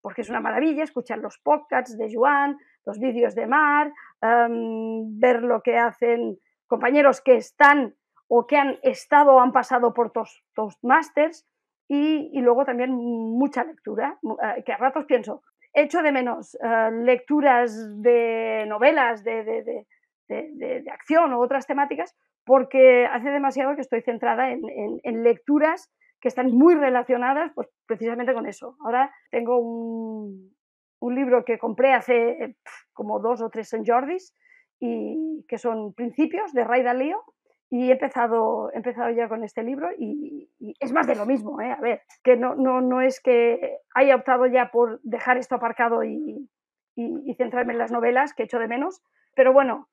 porque 0.00 0.22
es 0.22 0.30
una 0.30 0.40
maravilla 0.40 0.84
escuchar 0.84 1.18
los 1.18 1.38
podcasts 1.38 1.96
de 1.96 2.08
Joan, 2.12 2.58
los 2.84 2.98
vídeos 2.98 3.34
de 3.34 3.46
Mar, 3.46 3.92
em, 4.22 5.18
ver 5.18 5.42
lo 5.42 5.62
que 5.62 5.76
hacen 5.78 6.38
compañeros 6.66 7.20
que 7.20 7.36
están 7.36 7.94
o 8.28 8.46
que 8.46 8.56
han 8.56 8.78
estado 8.82 9.34
o 9.34 9.40
han 9.40 9.52
pasado 9.52 9.94
por 9.94 10.12
Toastmasters 10.54 11.46
y, 11.88 12.30
y 12.32 12.40
luego 12.40 12.64
también 12.64 12.92
mucha 12.92 13.64
lectura, 13.64 14.18
eh, 14.22 14.62
que 14.64 14.72
a 14.72 14.76
ratos 14.76 15.04
pienso, 15.04 15.42
echo 15.72 16.02
de 16.02 16.10
menos 16.10 16.56
eh, 16.56 16.90
lecturas 17.04 18.02
de 18.02 18.64
novelas, 18.66 19.22
de, 19.22 19.44
de, 19.44 19.86
de, 20.28 20.50
de, 20.82 20.90
acción 20.90 21.32
o 21.32 21.40
otras 21.40 21.66
temáticas, 21.66 22.16
porque 22.44 23.06
hace 23.06 23.30
demasiado 23.30 23.74
que 23.74 23.82
estoy 23.82 24.02
centrada 24.02 24.50
en, 24.50 24.62
en, 25.02 25.22
lecturas 25.22 25.92
que 26.26 26.28
están 26.28 26.50
muy 26.50 26.74
relacionadas 26.74 27.52
pues, 27.54 27.68
precisamente 27.86 28.34
con 28.34 28.46
eso. 28.46 28.76
Ahora 28.80 29.14
tengo 29.30 29.60
un, 29.60 30.52
un 30.98 31.14
libro 31.14 31.44
que 31.44 31.56
compré 31.56 31.92
hace 31.92 32.56
como 32.92 33.20
dos 33.20 33.40
o 33.40 33.48
tres 33.48 33.72
en 33.74 33.86
Jordis 33.86 34.34
y 34.80 35.44
que 35.46 35.56
son 35.56 35.94
Principios 35.94 36.52
de 36.52 36.64
Ray 36.64 36.82
Dalio 36.82 37.22
y 37.70 37.90
he 37.90 37.92
empezado, 37.92 38.72
he 38.72 38.78
empezado 38.78 39.10
ya 39.10 39.28
con 39.28 39.44
este 39.44 39.62
libro 39.62 39.88
y, 39.96 40.50
es 40.80 40.92
más 40.92 41.06
de 41.06 41.14
lo 41.14 41.26
mismo, 41.26 41.60
¿eh? 41.60 41.70
a 41.70 41.80
ver, 41.80 42.02
que 42.24 42.36
no, 42.36 42.56
no, 42.56 42.80
no 42.80 43.02
es 43.02 43.20
que 43.20 43.78
haya 43.94 44.16
optado 44.16 44.46
ya 44.46 44.72
por 44.72 45.00
dejar 45.04 45.36
esto 45.36 45.54
aparcado 45.54 46.02
y, 46.02 46.50
y, 46.96 47.34
centrarme 47.34 47.72
en 47.72 47.78
las 47.78 47.92
novelas, 47.92 48.34
que 48.34 48.42
echo 48.42 48.58
de 48.58 48.66
menos, 48.66 49.00
pero 49.36 49.52
bueno, 49.52 49.88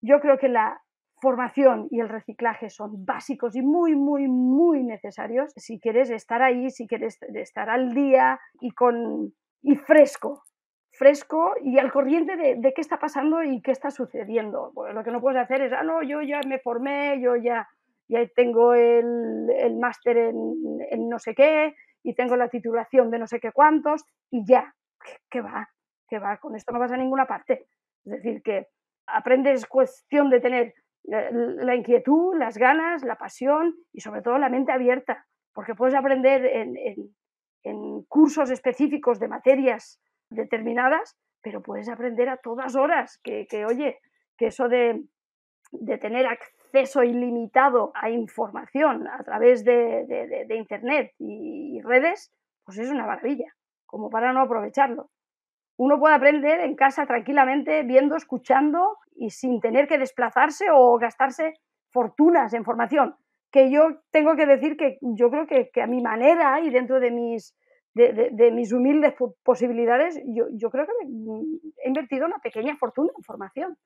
yo 0.00 0.18
creo 0.20 0.38
que 0.38 0.48
la 0.48 0.80
formación 1.24 1.88
y 1.90 2.00
el 2.00 2.10
reciclaje 2.10 2.68
son 2.68 3.06
básicos 3.06 3.56
y 3.56 3.62
muy, 3.62 3.96
muy, 3.96 4.28
muy 4.28 4.84
necesarios 4.84 5.54
si 5.56 5.80
quieres 5.80 6.10
estar 6.10 6.42
ahí, 6.42 6.68
si 6.68 6.86
quieres 6.86 7.18
estar 7.22 7.70
al 7.70 7.94
día 7.94 8.38
y 8.60 8.72
con 8.72 9.32
y 9.62 9.76
fresco, 9.76 10.42
fresco 10.92 11.54
y 11.62 11.78
al 11.78 11.90
corriente 11.90 12.36
de, 12.36 12.72
qué 12.74 12.80
está 12.82 12.98
pasando 12.98 13.42
y 13.42 13.62
qué 13.62 13.70
está 13.70 13.90
sucediendo. 13.90 14.70
lo 14.92 15.02
que 15.02 15.10
no 15.10 15.22
puedes 15.22 15.40
hacer 15.40 15.62
es, 15.62 15.72
ah, 15.72 15.82
no, 15.82 16.02
yo 16.02 16.20
ya 16.20 16.40
me 16.46 16.58
formé, 16.58 17.18
yo 17.22 17.36
ya, 17.36 17.66
ya 18.06 18.20
tengo 18.36 18.74
el, 18.74 19.48
el 19.58 19.76
máster 19.78 20.18
en, 20.18 21.08
no 21.08 21.18
sé 21.18 21.34
qué 21.34 21.74
y 22.02 22.14
tengo 22.14 22.36
la 22.36 22.50
titulación 22.50 23.10
de 23.10 23.18
no 23.18 23.26
sé 23.26 23.40
qué 23.40 23.50
cuántos 23.50 24.04
y 24.30 24.44
ya, 24.46 24.74
¿qué, 25.30 25.40
va? 25.40 25.70
¿Qué 26.06 26.18
va? 26.18 26.36
Con 26.36 26.54
esto 26.54 26.70
no 26.70 26.78
vas 26.78 26.92
a 26.92 26.98
ninguna 26.98 27.24
parte. 27.24 27.66
Es 28.04 28.12
decir, 28.12 28.42
que 28.42 28.66
aprendes 29.06 29.64
cuestión 29.66 30.28
de 30.28 30.40
tener 30.40 30.74
la 31.04 31.74
inquietud, 31.74 32.34
las 32.36 32.56
ganas, 32.56 33.04
la 33.04 33.16
pasión 33.16 33.76
y 33.92 34.00
sobre 34.00 34.22
todo 34.22 34.38
la 34.38 34.48
mente 34.48 34.72
abierta, 34.72 35.26
porque 35.52 35.74
puedes 35.74 35.94
aprender 35.94 36.44
en, 36.46 36.76
en 37.64 38.02
cursos 38.04 38.50
específicos 38.50 39.18
de 39.18 39.28
materias 39.28 40.00
determinadas, 40.30 41.16
pero 41.42 41.62
puedes 41.62 41.88
aprender 41.88 42.28
a 42.28 42.36
todas 42.36 42.76
horas, 42.76 43.18
que, 43.22 43.46
oye, 43.66 43.98
que 44.36 44.46
eso 44.46 44.68
de, 44.68 45.02
tener 46.00 46.26
acceso 46.26 47.02
ilimitado 47.02 47.90
a 47.94 48.10
información 48.10 49.08
a 49.08 49.22
través 49.24 49.64
de, 49.64 50.46
Internet 50.50 51.12
y, 51.18 51.80
redes, 51.82 52.32
pues 52.64 52.78
es 52.78 52.90
una 52.90 53.06
maravilla, 53.06 53.52
como 53.86 54.10
para 54.10 54.32
no 54.32 54.40
aprovecharlo. 54.40 55.10
Uno 55.76 55.98
puede 55.98 56.14
aprender 56.14 56.60
en 56.60 56.76
casa 56.76 57.04
tranquilamente, 57.04 57.82
viendo, 57.82 58.16
escuchando 58.16 58.98
y 59.14 59.30
sin 59.30 59.60
tener 59.60 59.86
que 59.88 59.98
desplazarse 59.98 60.66
o 60.72 60.98
gastarse 60.98 61.54
fortunas 61.90 62.52
en 62.54 62.64
formación, 62.64 63.14
que 63.50 63.70
yo 63.70 64.00
tengo 64.10 64.34
que 64.36 64.46
decir 64.46 64.76
que 64.76 64.98
yo 65.00 65.30
creo 65.30 65.46
que, 65.46 65.70
a 65.80 65.86
mi 65.86 66.02
manera 66.02 66.60
y 66.60 66.70
dentro 66.70 66.98
de 66.98 67.10
mis, 67.10 67.54
de, 67.94 68.50
mis 68.52 68.72
humildes 68.72 69.14
posibilidades, 69.44 70.20
yo, 70.26 70.46
yo, 70.52 70.70
creo 70.70 70.86
que 70.86 70.92
he 71.84 71.88
invertido 71.88 72.26
una 72.26 72.38
pequeña 72.38 72.76
fortuna 72.76 73.10
en 73.16 73.22
formación, 73.22 73.78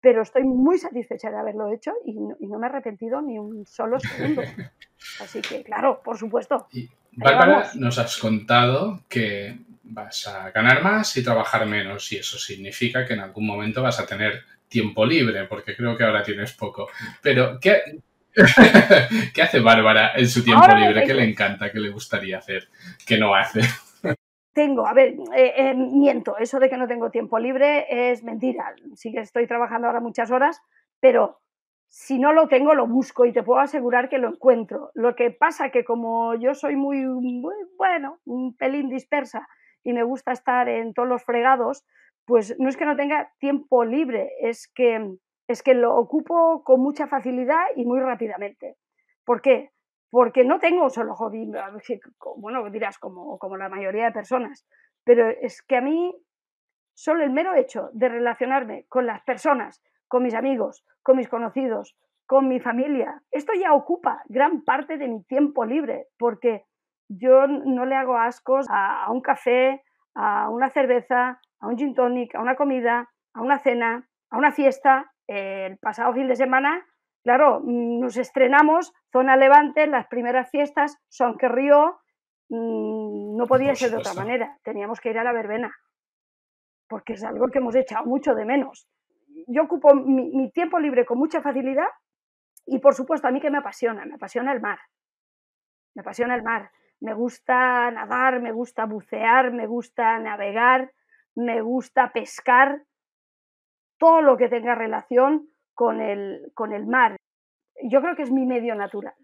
pero 0.00 0.22
estoy 0.22 0.44
muy 0.44 0.78
satisfecha 0.78 1.30
de 1.30 1.38
haberlo 1.38 1.72
hecho 1.72 1.92
y 2.04 2.14
no, 2.14 2.36
y 2.38 2.46
no 2.46 2.58
me 2.58 2.66
he 2.66 2.70
arrepentido 2.70 3.20
ni 3.20 3.38
un 3.38 3.66
solo 3.66 3.98
segundo. 3.98 4.42
Así 5.20 5.40
que, 5.40 5.64
claro, 5.64 6.00
por 6.04 6.16
supuesto. 6.16 6.68
Y, 6.70 6.88
Bárbara, 7.10 7.70
nos 7.74 7.98
has 7.98 8.16
contado 8.18 9.00
que 9.08 9.56
vas 9.82 10.28
a 10.28 10.50
ganar 10.50 10.82
más 10.82 11.16
y 11.16 11.24
trabajar 11.24 11.66
menos 11.66 12.12
y 12.12 12.18
eso 12.18 12.38
significa 12.38 13.04
que 13.06 13.14
en 13.14 13.20
algún 13.20 13.46
momento 13.46 13.82
vas 13.82 13.98
a 14.00 14.06
tener 14.06 14.44
tiempo 14.68 15.04
libre, 15.06 15.44
porque 15.44 15.76
creo 15.76 15.96
que 15.96 16.04
ahora 16.04 16.22
tienes 16.22 16.52
poco. 16.52 16.88
Pero, 17.22 17.58
¿qué, 17.60 18.00
¿Qué 19.34 19.42
hace 19.42 19.60
Bárbara 19.60 20.12
en 20.14 20.28
su 20.28 20.44
tiempo 20.44 20.66
libre? 20.74 21.04
¿Qué 21.04 21.14
le 21.14 21.24
encanta? 21.24 21.70
¿Qué 21.70 21.80
le 21.80 21.90
gustaría 21.90 22.38
hacer? 22.38 22.68
¿Qué 23.06 23.18
no 23.18 23.34
hace? 23.34 23.60
Tengo, 24.52 24.86
a 24.86 24.94
ver, 24.94 25.14
eh, 25.34 25.52
eh, 25.56 25.74
miento, 25.74 26.38
eso 26.38 26.58
de 26.58 26.70
que 26.70 26.76
no 26.76 26.86
tengo 26.86 27.10
tiempo 27.10 27.38
libre 27.38 27.86
es 28.10 28.22
mentira. 28.22 28.74
Sí 28.94 29.12
que 29.12 29.20
estoy 29.20 29.46
trabajando 29.46 29.86
ahora 29.86 30.00
muchas 30.00 30.30
horas, 30.30 30.62
pero 31.00 31.40
si 31.88 32.18
no 32.18 32.32
lo 32.32 32.48
tengo, 32.48 32.74
lo 32.74 32.86
busco 32.86 33.26
y 33.26 33.32
te 33.32 33.42
puedo 33.42 33.60
asegurar 33.60 34.08
que 34.08 34.18
lo 34.18 34.28
encuentro. 34.28 34.90
Lo 34.94 35.14
que 35.14 35.30
pasa 35.30 35.70
que 35.70 35.84
como 35.84 36.34
yo 36.34 36.54
soy 36.54 36.76
muy, 36.76 37.04
muy 37.04 37.54
bueno, 37.76 38.20
un 38.24 38.56
pelín 38.56 38.88
dispersa 38.88 39.46
y 39.82 39.92
me 39.92 40.02
gusta 40.02 40.32
estar 40.32 40.68
en 40.68 40.94
todos 40.94 41.08
los 41.08 41.22
fregados, 41.22 41.84
pues 42.26 42.56
no 42.58 42.68
es 42.68 42.76
que 42.76 42.84
no 42.84 42.96
tenga 42.96 43.32
tiempo 43.38 43.84
libre, 43.84 44.32
es 44.40 44.70
que 44.74 45.16
es 45.48 45.62
que 45.62 45.74
lo 45.74 45.94
ocupo 45.94 46.64
con 46.64 46.80
mucha 46.80 47.06
facilidad 47.06 47.62
y 47.76 47.84
muy 47.84 48.00
rápidamente. 48.00 48.76
¿Por 49.24 49.40
qué? 49.40 49.70
Porque 50.10 50.44
no 50.44 50.58
tengo 50.58 50.90
solo 50.90 51.14
hobby, 51.14 51.48
bueno, 52.36 52.68
dirás 52.70 52.98
como, 52.98 53.38
como 53.38 53.56
la 53.56 53.68
mayoría 53.68 54.06
de 54.06 54.12
personas, 54.12 54.66
pero 55.04 55.28
es 55.28 55.62
que 55.62 55.76
a 55.76 55.80
mí 55.80 56.14
solo 56.94 57.22
el 57.22 57.30
mero 57.30 57.54
hecho 57.54 57.90
de 57.92 58.08
relacionarme 58.08 58.86
con 58.88 59.06
las 59.06 59.22
personas, 59.22 59.82
con 60.08 60.22
mis 60.22 60.34
amigos, 60.34 60.84
con 61.02 61.16
mis 61.16 61.28
conocidos, 61.28 61.96
con 62.26 62.48
mi 62.48 62.58
familia, 62.58 63.22
esto 63.30 63.52
ya 63.54 63.72
ocupa 63.72 64.22
gran 64.26 64.62
parte 64.62 64.96
de 64.96 65.06
mi 65.06 65.22
tiempo 65.24 65.64
libre, 65.64 66.08
porque 66.18 66.64
yo 67.08 67.46
no 67.46 67.84
le 67.84 67.94
hago 67.94 68.16
ascos 68.16 68.66
a 68.68 69.06
un 69.12 69.20
café, 69.20 69.84
a 70.14 70.50
una 70.50 70.70
cerveza, 70.70 71.40
a 71.60 71.68
un 71.68 71.76
gin 71.76 71.94
tonic, 71.94 72.34
a 72.34 72.40
una 72.40 72.56
comida, 72.56 73.08
a 73.34 73.40
una 73.40 73.58
cena, 73.58 74.08
a 74.30 74.38
una 74.38 74.52
fiesta, 74.52 75.12
el 75.26 75.78
pasado 75.78 76.12
fin 76.12 76.28
de 76.28 76.36
semana, 76.36 76.84
claro, 77.22 77.60
mm, 77.60 78.00
nos 78.00 78.16
estrenamos 78.16 78.92
Zona 79.12 79.36
Levante, 79.36 79.86
las 79.86 80.06
primeras 80.06 80.50
fiestas, 80.50 80.98
Son 81.08 81.36
que 81.36 81.48
Río, 81.48 81.98
mm, 82.48 83.36
no 83.36 83.46
podía 83.46 83.74
ser 83.74 83.90
de 83.90 83.98
otra 83.98 84.14
manera, 84.14 84.56
teníamos 84.62 85.00
que 85.00 85.10
ir 85.10 85.18
a 85.18 85.24
la 85.24 85.32
verbena, 85.32 85.74
porque 86.88 87.14
es 87.14 87.24
algo 87.24 87.48
que 87.48 87.58
hemos 87.58 87.74
echado 87.74 88.06
mucho 88.06 88.34
de 88.34 88.44
menos. 88.44 88.88
Yo 89.48 89.64
ocupo 89.64 89.94
mi, 89.94 90.50
tiempo 90.52 90.78
libre 90.78 91.04
con 91.04 91.18
mucha 91.18 91.42
facilidad 91.42 91.88
y 92.64 92.78
por 92.78 92.94
supuesto 92.94 93.28
a 93.28 93.30
mí 93.30 93.40
que 93.40 93.50
me 93.50 93.58
apasiona, 93.58 94.04
me 94.06 94.14
apasiona 94.14 94.52
el 94.52 94.60
mar, 94.60 94.78
me 95.94 96.00
apasiona 96.00 96.34
el 96.34 96.42
mar, 96.42 96.70
me 97.00 97.12
gusta 97.12 97.90
nadar, 97.90 98.40
me 98.40 98.52
gusta 98.52 98.86
bucear, 98.86 99.52
me 99.52 99.66
gusta 99.66 100.18
navegar, 100.18 100.92
me 101.36 101.60
gusta 101.60 102.12
pescar, 102.12 102.82
todo 103.98 104.22
lo 104.22 104.36
que 104.36 104.48
tenga 104.48 104.74
relación 104.74 105.48
con 105.74 106.00
el, 106.00 106.50
con 106.54 106.72
el 106.72 106.86
mar. 106.86 107.16
Yo 107.82 108.00
creo 108.00 108.16
que 108.16 108.22
es 108.22 108.32
mi 108.32 108.46
medio 108.46 108.74
natural, 108.74 109.14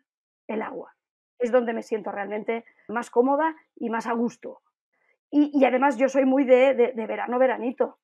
el 0.47 0.63
agua. 0.63 0.95
Es 1.39 1.51
donde 1.51 1.73
me 1.73 1.83
siento 1.83 2.13
realmente 2.13 2.65
más 2.89 3.11
cómoda 3.11 3.57
y 3.77 3.91
más 3.91 4.07
a 4.07 4.13
gusto. 4.13 4.61
Y, 5.35 5.65
además 5.65 5.97
yo 5.97 6.11
soy 6.11 6.27
muy 6.27 6.45
de, 6.45 6.75
de, 6.75 7.07
verano, 7.07 7.39
veranito, 7.39 7.99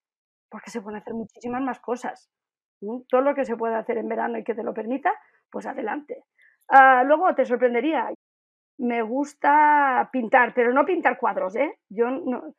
porque 0.48 0.70
se 0.70 0.80
pueden 0.80 1.00
hacer 1.00 1.12
muchísimas 1.12 1.60
más 1.60 1.78
cosas. 1.78 2.30
Todo 2.80 3.20
lo 3.20 3.34
que 3.34 3.44
se 3.44 3.54
puede 3.54 3.74
hacer 3.74 3.98
en 3.98 4.08
verano 4.08 4.38
y 4.38 4.44
que 4.44 4.54
te 4.54 4.62
lo 4.62 4.72
permita, 4.72 5.12
pues 5.50 5.66
adelante. 5.66 6.24
Ah, 6.68 7.04
luego 7.04 7.34
te 7.34 7.44
sorprendería, 7.44 8.10
me 8.78 9.02
gusta 9.02 10.08
pintar, 10.10 10.54
pero 10.54 10.72
no 10.72 10.86
pintar 10.86 11.18
cuadros, 11.18 11.54
¿eh? 11.56 11.78
Yo, 11.90 12.10
no, 12.10 12.54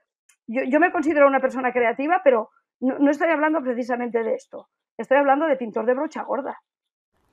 yo, 0.50 0.64
yo 0.64 0.80
me 0.80 0.92
considero 0.92 1.28
una 1.28 1.40
persona 1.40 1.72
creativa, 1.72 2.22
pero 2.24 2.50
no, 2.82 3.12
estoy 3.12 3.30
hablando 3.30 3.62
precisamente 3.62 4.24
de 4.24 4.34
esto. 4.36 4.68
Estoy 4.98 5.18
hablando 5.18 5.46
de 5.46 5.58
pintor 5.58 5.86
de 5.86 5.94
brocha 5.94 6.24
gorda. 6.24 6.60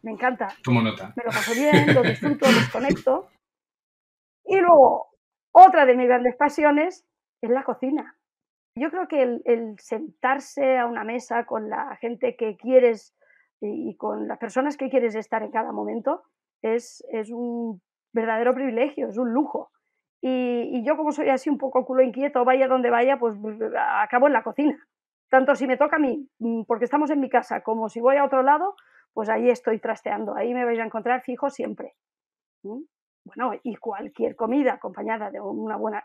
Me 0.03 0.13
encanta. 0.13 0.49
Tomo 0.63 0.83
nota. 0.83 1.13
Me 1.17 1.25
lo 1.25 1.31
paso 1.31 1.53
bien, 1.55 1.95
lo 1.95 2.03
disfruto, 2.03 2.47
desconecto. 2.47 3.29
Y 4.45 4.61
luego, 4.61 5.09
otra 5.53 5.87
de 5.87 5.97
mis 5.97 6.07
grandes 6.07 6.37
pasiones 6.37 7.07
es 7.41 7.51
la 7.51 7.65
cocina. 7.65 8.17
Yo 8.77 8.91
creo 8.91 9.09
que 9.09 9.23
el, 9.23 9.79
sentarse 9.79 10.79
a 10.79 10.87
una 10.87 11.03
mesa 11.03 11.47
con 11.47 11.71
la 11.71 11.97
gente 11.97 12.37
que 12.37 12.57
quieres 12.57 13.15
y, 13.61 13.97
con 13.97 14.29
las 14.29 14.39
personas 14.39 14.77
que 14.77 14.91
quieres 14.91 15.15
estar 15.15 15.43
en 15.43 15.51
cada 15.51 15.73
momento 15.73 16.23
es, 16.63 17.05
es 17.11 17.31
un 17.31 17.81
verdadero 18.13 18.55
privilegio, 18.55 19.09
es 19.09 19.17
un 19.17 19.33
lujo. 19.33 19.71
Y, 20.29 20.79
y, 20.79 20.85
yo 20.85 20.97
como 20.97 21.13
soy 21.13 21.29
así 21.29 21.51
un 21.51 21.59
poco 21.59 21.85
culo 21.85 22.03
inquieto, 22.03 22.45
vaya 22.45 22.67
donde 22.67 22.91
vaya, 22.91 23.19
pues 23.19 23.37
acabo 24.03 24.27
en 24.27 24.33
la 24.33 24.43
cocina 24.43 24.77
tanto 25.29 25.55
si 25.55 25.67
me 25.67 25.77
toca 25.77 25.97
a 25.97 25.99
mí, 25.99 26.29
mm, 26.39 26.63
porque 26.63 26.85
estamos 26.85 27.11
en 27.11 27.21
mi 27.21 27.29
casa, 27.29 27.63
como 27.63 27.89
si 27.89 28.01
voy 28.01 28.17
a 28.17 28.25
otro 28.25 28.43
lado, 28.43 28.77
pues 29.13 29.29
ahí 29.29 29.51
estoy 29.51 29.79
trasteando, 29.81 30.35
ahí 30.37 30.53
me 30.55 30.65
vais 30.65 30.79
a 30.79 30.85
encontrar 30.85 31.23
fijo 31.23 31.51
siempre. 31.51 31.95
Bueno, 32.63 33.53
y 33.63 33.77
cualquier 33.77 34.37
comida 34.37 34.75
acompañada 34.75 35.31
de 35.31 35.41
una 35.41 35.77
buena, 35.77 36.05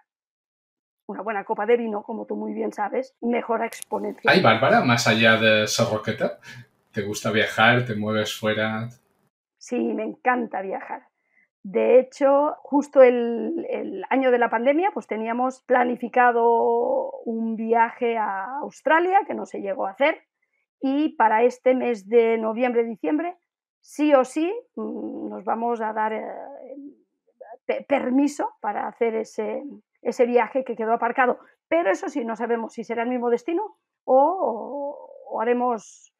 una 1.08 1.22
buena 1.22 1.44
copa 1.44 1.66
de 1.66 1.78
vino, 1.78 2.04
como 2.04 2.26
tú 2.26 2.36
muy 2.36 2.54
bien 2.54 2.72
sabes, 2.72 3.16
mejora 3.22 3.66
exponencialmente. 3.66 4.30
¿Hay 4.30 4.42
Bárbara, 4.42 4.84
más 4.84 5.08
allá 5.08 5.38
de 5.38 5.68
Sorroqueta? 5.68 6.40
¿Te 6.92 7.02
gusta 7.02 7.32
viajar? 7.32 7.86
¿Te 7.86 7.96
mueves 7.96 8.38
fuera? 8.38 8.90
Sí, 9.58 9.78
me 9.78 10.04
encanta 10.04 10.62
viajar. 10.62 11.11
De 11.64 12.00
hecho, 12.00 12.56
justo 12.64 13.04
el, 13.04 14.04
año 14.10 14.32
de 14.32 14.40
la 14.40 14.50
pandemia, 14.50 14.90
pues 14.94 15.06
teníamos 15.06 15.62
planificado 15.62 17.12
un 17.26 17.56
viaje 17.56 18.18
a 18.18 18.58
Australia 18.62 19.22
que 19.28 19.36
no 19.36 19.46
se 19.46 19.62
llegó 19.62 19.86
a 19.86 19.92
hacer 19.92 20.24
y 20.80 21.10
para 21.16 21.44
este 21.44 21.76
mes 21.76 22.08
de 22.08 22.40
noviembre-diciembre, 22.40 23.38
sí 23.80 24.14
o 24.16 24.26
sí, 24.26 24.52
mm, 24.76 25.30
nos 25.30 25.44
vamos 25.44 25.82
a 25.82 25.94
dar 25.94 26.14
eh, 26.14 27.86
permiso 27.88 28.56
para 28.60 28.88
hacer 28.88 29.16
ese, 29.16 29.64
viaje 30.26 30.64
que 30.64 30.76
quedó 30.76 30.94
aparcado. 30.94 31.38
Pero 31.68 31.92
eso 31.92 32.10
sí, 32.10 32.26
no 32.26 32.36
sabemos 32.36 32.74
si 32.74 32.84
será 32.84 33.04
el 33.04 33.10
mismo 33.10 33.30
destino 33.30 33.78
o 34.04 35.40
haremos 35.40 36.12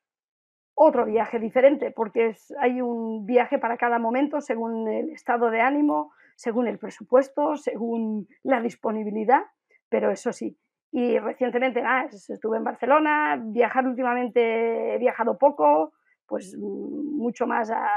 otro 0.84 1.06
viaje 1.06 1.38
diferente, 1.38 1.92
porque 1.92 2.36
hay 2.60 2.82
un 2.82 3.26
viaje 3.26 3.60
para 3.60 3.78
cada 3.78 4.00
momento 4.00 4.42
según 4.42 4.88
el 4.88 5.12
estado 5.12 5.52
de 5.52 5.62
ánimo, 5.62 6.12
según 6.36 6.68
el 6.68 6.80
presupuesto, 6.80 7.56
según 7.56 8.28
la 8.42 8.60
disponibilidad, 8.62 9.44
pero 9.90 10.10
eso 10.10 10.34
sí. 10.34 10.58
Y 10.92 11.20
recientemente 11.20 11.84
estuve 12.12 12.58
en 12.58 12.64
Barcelona, 12.64 13.40
viajar 13.40 13.86
últimamente 13.86 14.96
he 14.96 14.98
viajado 14.98 15.38
poco, 15.38 15.94
pues 16.26 16.58
mm, 16.58 17.16
mucho 17.16 17.46
más 17.46 17.70
a, 17.70 17.88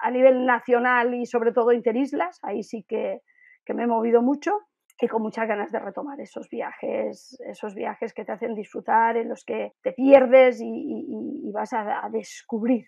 a 0.00 0.10
nivel 0.12 0.46
nacional 0.46 1.14
y 1.14 1.26
sobre 1.26 1.50
todo 1.50 1.72
interislas, 1.72 2.38
ahí 2.42 2.62
sí 2.62 2.84
que, 2.84 3.22
que 3.64 3.74
me 3.74 3.82
he 3.82 3.86
movido 3.88 4.22
mucho 4.22 4.67
y 5.00 5.06
con 5.06 5.22
muchas 5.22 5.46
ganas 5.46 5.70
de 5.70 5.78
retomar 5.78 6.20
esos 6.20 6.48
viajes, 6.48 7.38
esos 7.46 7.74
viajes 7.74 8.12
que 8.12 8.24
te 8.24 8.32
hacen 8.32 8.54
disfrutar, 8.54 9.16
en 9.16 9.28
los 9.28 9.44
que 9.44 9.72
te 9.82 9.92
pierdes 9.92 10.60
y, 10.60 11.50
vas 11.52 11.72
a, 11.72 12.08
descubrir, 12.10 12.84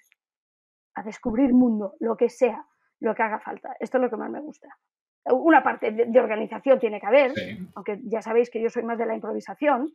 a 0.96 1.02
descubrir 1.02 1.52
mundo, 1.52 1.94
lo 2.00 2.16
que 2.16 2.28
sea, 2.28 2.64
lo 3.00 3.14
que 3.14 3.22
haga 3.22 3.38
falta. 3.38 3.76
Esto 3.78 3.98
es 3.98 4.02
lo 4.02 4.10
que 4.10 4.16
más 4.16 4.30
me 4.30 4.40
gusta. 4.40 4.68
Una 5.26 5.62
parte 5.62 5.92
de, 5.92 6.20
organización 6.20 6.80
tiene 6.80 7.00
que 7.00 7.06
haber, 7.06 7.32
aunque 7.74 8.00
ya 8.04 8.22
sabéis 8.22 8.50
que 8.50 8.60
yo 8.60 8.68
soy 8.68 8.82
más 8.82 8.98
de 8.98 9.06
la 9.06 9.14
improvisación, 9.14 9.92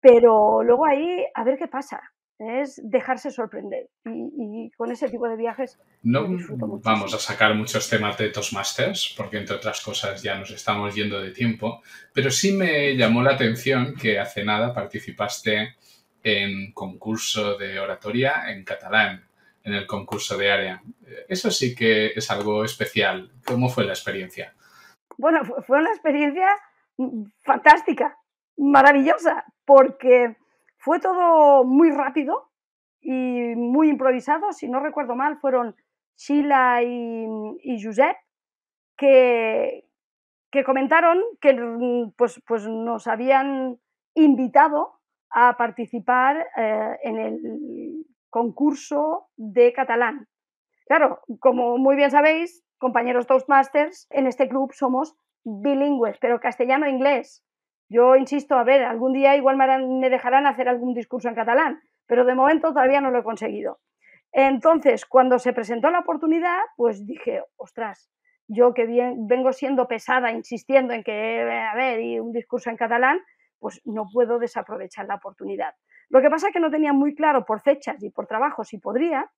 pero 0.00 0.62
luego 0.62 0.86
ahí 0.86 1.26
a 1.34 1.44
ver 1.44 1.58
qué 1.58 1.68
pasa 1.68 2.00
es 2.38 2.80
dejarse 2.82 3.30
sorprender. 3.30 3.88
Y, 4.04 4.70
con 4.76 4.90
ese 4.90 5.08
tipo 5.08 5.28
de 5.28 5.36
viajes 5.36 5.78
no 6.02 6.26
vamos 6.82 7.14
a 7.14 7.18
sacar 7.18 7.54
muchos 7.54 7.88
temas 7.88 8.18
de 8.18 8.30
Toastmasters, 8.30 9.14
porque 9.16 9.38
entre 9.38 9.56
otras 9.56 9.80
cosas 9.80 10.22
ya 10.22 10.36
nos 10.36 10.50
estamos 10.50 10.94
yendo 10.94 11.20
de 11.20 11.30
tiempo, 11.30 11.82
pero 12.12 12.30
sí 12.30 12.52
me 12.52 12.96
llamó 12.96 13.22
la 13.22 13.34
atención 13.34 13.94
que 13.94 14.18
hace 14.18 14.44
nada 14.44 14.74
participaste 14.74 15.76
en 16.22 16.72
concurso 16.72 17.56
de 17.56 17.78
oratoria 17.78 18.50
en 18.50 18.64
catalán, 18.64 19.24
en 19.62 19.74
el 19.74 19.86
concurso 19.86 20.36
de 20.36 20.50
área. 20.50 20.82
Eso 21.28 21.50
sí 21.50 21.74
que 21.74 22.12
es 22.14 22.30
algo 22.30 22.64
especial. 22.64 23.30
¿Cómo 23.44 23.68
fue 23.68 23.84
la 23.84 23.92
experiencia? 23.92 24.54
Bueno, 25.16 25.42
fue 25.66 25.78
una 25.78 25.90
experiencia 25.90 26.48
fantástica, 27.42 28.18
maravillosa, 28.56 29.44
porque 29.64 30.36
fue 30.84 31.00
todo 31.00 31.64
muy 31.64 31.90
rápido 31.90 32.50
y 33.00 33.54
muy 33.56 33.88
improvisado. 33.88 34.52
Si 34.52 34.68
no 34.68 34.80
recuerdo 34.80 35.16
mal, 35.16 35.38
fueron 35.38 35.74
Sheila 36.14 36.82
y, 36.82 37.82
Josep, 37.82 38.14
que, 38.98 39.86
que 40.50 40.62
comentaron 40.62 41.22
que 41.40 41.54
mm, 41.54 42.12
pues, 42.18 42.38
pues 42.46 42.68
nos 42.68 43.06
habían 43.06 43.78
invitado 44.14 45.00
a 45.30 45.56
participar 45.56 46.46
eh, 46.54 46.98
en 47.02 47.18
el 47.18 48.06
concurso 48.28 49.28
de 49.36 49.72
catalán. 49.72 50.28
Claro, 50.86 51.20
como 51.40 51.78
muy 51.78 51.96
bien 51.96 52.10
sabéis, 52.10 52.62
compañeros 52.76 53.26
Toastmasters, 53.26 54.06
en 54.10 54.26
este 54.26 54.50
club 54.50 54.72
somos 54.74 55.16
bilingües, 55.44 56.18
pero 56.20 56.40
castellano-inglés. 56.40 57.42
Yo 57.88 58.16
insisto, 58.16 58.56
a 58.56 58.64
ver, 58.64 58.82
algún 58.82 59.12
día 59.12 59.36
igual 59.36 59.56
me 59.56 60.10
dejarán 60.10 60.46
hacer 60.46 60.68
algún 60.68 60.94
discurso 60.94 61.28
en 61.28 61.34
catalán, 61.34 61.82
pero 62.06 62.24
de 62.24 62.34
momento 62.34 62.68
todavía 62.68 63.00
no 63.00 63.10
lo 63.10 63.20
he 63.20 63.24
conseguido. 63.24 63.80
Entonces, 64.32 65.06
cuando 65.06 65.38
se 65.38 65.52
presentó 65.52 65.90
la 65.90 66.00
oportunidad, 66.00 66.58
pues 66.76 67.06
dije, 67.06 67.42
ostras, 67.56 68.10
yo 68.48 68.74
que 68.74 68.86
bien, 68.86 69.26
vengo 69.28 69.52
siendo 69.52 69.86
pesada, 69.86 70.32
insistiendo 70.32 70.92
en 70.92 71.04
que, 71.04 71.40
a 71.40 71.74
ver, 71.76 72.00
y 72.00 72.18
un 72.18 72.32
discurso 72.32 72.70
en 72.70 72.76
catalán, 72.76 73.20
pues 73.60 73.80
no 73.84 74.06
puedo 74.12 74.38
desaprovechar 74.38 75.06
la 75.06 75.14
oportunidad. 75.16 75.74
Lo 76.08 76.20
que 76.20 76.30
pasa 76.30 76.48
es 76.48 76.52
que 76.52 76.60
no 76.60 76.70
tenía 76.70 76.92
muy 76.92 77.14
claro 77.14 77.44
por 77.44 77.60
fechas 77.60 78.02
y 78.02 78.10
por 78.10 78.26
trabajo 78.26 78.64
si 78.64 78.78
podría, 78.78 79.30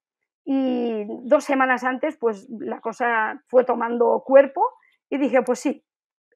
y 0.44 1.04
dos 1.24 1.44
semanas 1.44 1.84
antes, 1.84 2.16
pues 2.16 2.48
la 2.60 2.80
cosa 2.80 3.42
fue 3.48 3.64
tomando 3.64 4.22
cuerpo 4.24 4.62
y 5.10 5.18
dije, 5.18 5.42
pues 5.42 5.58
sí, 5.58 5.84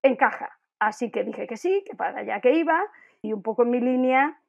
encaja. 0.03 0.60
Así 0.80 1.10
que 1.10 1.24
dije 1.24 1.46
que 1.46 1.58
sí, 1.58 1.84
que 1.86 1.94
para 1.94 2.20
allá 2.20 2.40
que 2.40 2.54
iba, 2.54 2.82
y 3.22 3.34
un 3.34 3.42
poco 3.42 3.62
en 3.62 3.70
mi 3.70 3.80
línea, 3.80 4.40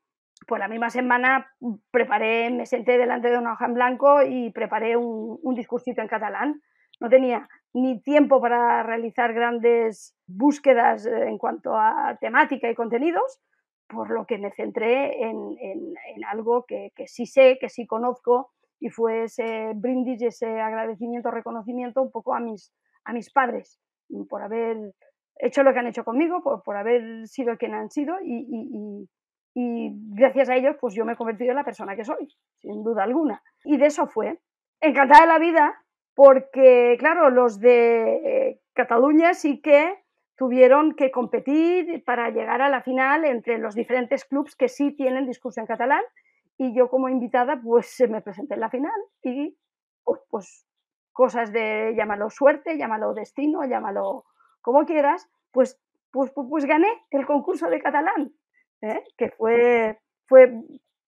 pues 0.47 0.59
la 0.59 0.69
misma 0.69 0.89
semana 0.89 1.51
preparé, 1.91 2.49
me 2.49 2.65
senté 2.65 2.97
delante 2.97 3.29
de 3.29 3.37
una 3.37 3.53
hoja 3.53 3.65
en 3.65 3.73
blanco 3.73 4.23
y 4.23 4.49
preparé 4.51 4.95
un, 4.95 5.55
discursito 5.55 6.01
en 6.01 6.07
catalán. 6.07 6.61
No 7.01 7.09
tenía 7.09 7.49
ni 7.73 8.01
tiempo 8.01 8.39
para 8.39 8.81
realizar 8.81 9.33
grandes 9.33 10.15
búsquedas 10.25 11.05
eh, 11.05 11.27
en 11.27 11.37
cuanto 11.37 11.75
a 11.75 12.17
temática 12.21 12.69
y 12.69 12.75
contenidos, 12.75 13.41
por 13.87 14.09
lo 14.09 14.25
que 14.25 14.37
me 14.37 14.51
centré 14.51 15.21
en, 15.23 15.45
algo 16.25 16.65
que, 16.65 16.91
sí 17.07 17.25
sé, 17.25 17.57
que 17.59 17.67
sí 17.67 17.85
conozco, 17.85 18.51
y 18.79 18.89
fue 18.89 19.23
ese 19.23 19.73
brindis, 19.75 20.21
ese 20.21 20.61
agradecimiento, 20.61 21.29
reconocimiento 21.29 22.01
un 22.01 22.09
poco 22.09 22.33
a 22.33 22.39
mis, 22.39 22.73
a 23.03 23.11
mis 23.11 23.31
padres 23.31 23.79
por 24.29 24.41
haber 24.41 24.77
hecho 25.35 25.63
lo 25.63 25.73
que 25.73 25.79
han 25.79 25.87
hecho 25.87 26.03
conmigo, 26.03 26.41
por, 26.41 26.63
por 26.63 26.77
haber 26.77 27.27
sido 27.27 27.57
quien 27.57 27.73
han 27.73 27.89
sido 27.89 28.15
y, 28.23 28.45
y, 28.49 29.09
y, 29.53 29.91
gracias 30.15 30.49
a 30.49 30.55
ellos 30.55 30.75
pues 30.79 30.93
yo 30.93 31.05
me 31.05 31.13
he 31.13 31.17
convertido 31.17 31.51
en 31.51 31.57
la 31.57 31.63
persona 31.63 31.95
que 31.95 32.05
soy, 32.05 32.27
sin 32.59 32.83
duda 32.83 33.03
alguna. 33.03 33.41
Y 33.63 33.77
de 33.77 33.87
eso 33.87 34.07
fue. 34.07 34.39
Encantada 34.79 35.21
de 35.21 35.27
la 35.27 35.39
vida 35.39 35.83
porque, 36.15 36.95
claro, 36.99 37.29
los 37.29 37.59
de 37.59 38.59
Cataluña 38.73 39.33
sí 39.33 39.61
que 39.61 40.01
tuvieron 40.35 40.95
que 40.95 41.11
competir 41.11 42.03
para 42.03 42.29
llegar 42.31 42.61
a 42.61 42.69
la 42.69 42.81
final 42.81 43.25
entre 43.25 43.59
los 43.59 43.75
diferentes 43.75 44.25
clubs 44.25 44.55
que 44.55 44.69
sí 44.69 44.91
tienen 44.91 45.27
discurso 45.27 45.59
en 45.59 45.67
catalán 45.67 46.01
y 46.57 46.75
yo 46.75 46.89
como 46.89 47.09
invitada 47.09 47.61
pues 47.61 48.03
me 48.09 48.21
presenté 48.21 48.55
en 48.55 48.59
la 48.59 48.69
final 48.69 48.99
y 49.21 49.55
pues 50.29 50.65
cosas 51.11 51.51
de 51.51 51.93
llámalo 51.95 52.29
suerte, 52.29 52.77
llámalo 52.77 53.13
destino, 53.13 53.63
llámalo 53.65 54.25
como 54.61 54.85
quieras, 54.85 55.29
pues, 55.51 55.79
pues, 56.11 56.31
pues, 56.31 56.47
pues 56.49 56.65
gané 56.65 56.87
el 57.11 57.25
concurso 57.25 57.69
de 57.69 57.81
catalán, 57.81 58.31
¿eh? 58.81 59.03
que 59.17 59.29
fue, 59.29 59.99
fue 60.27 60.53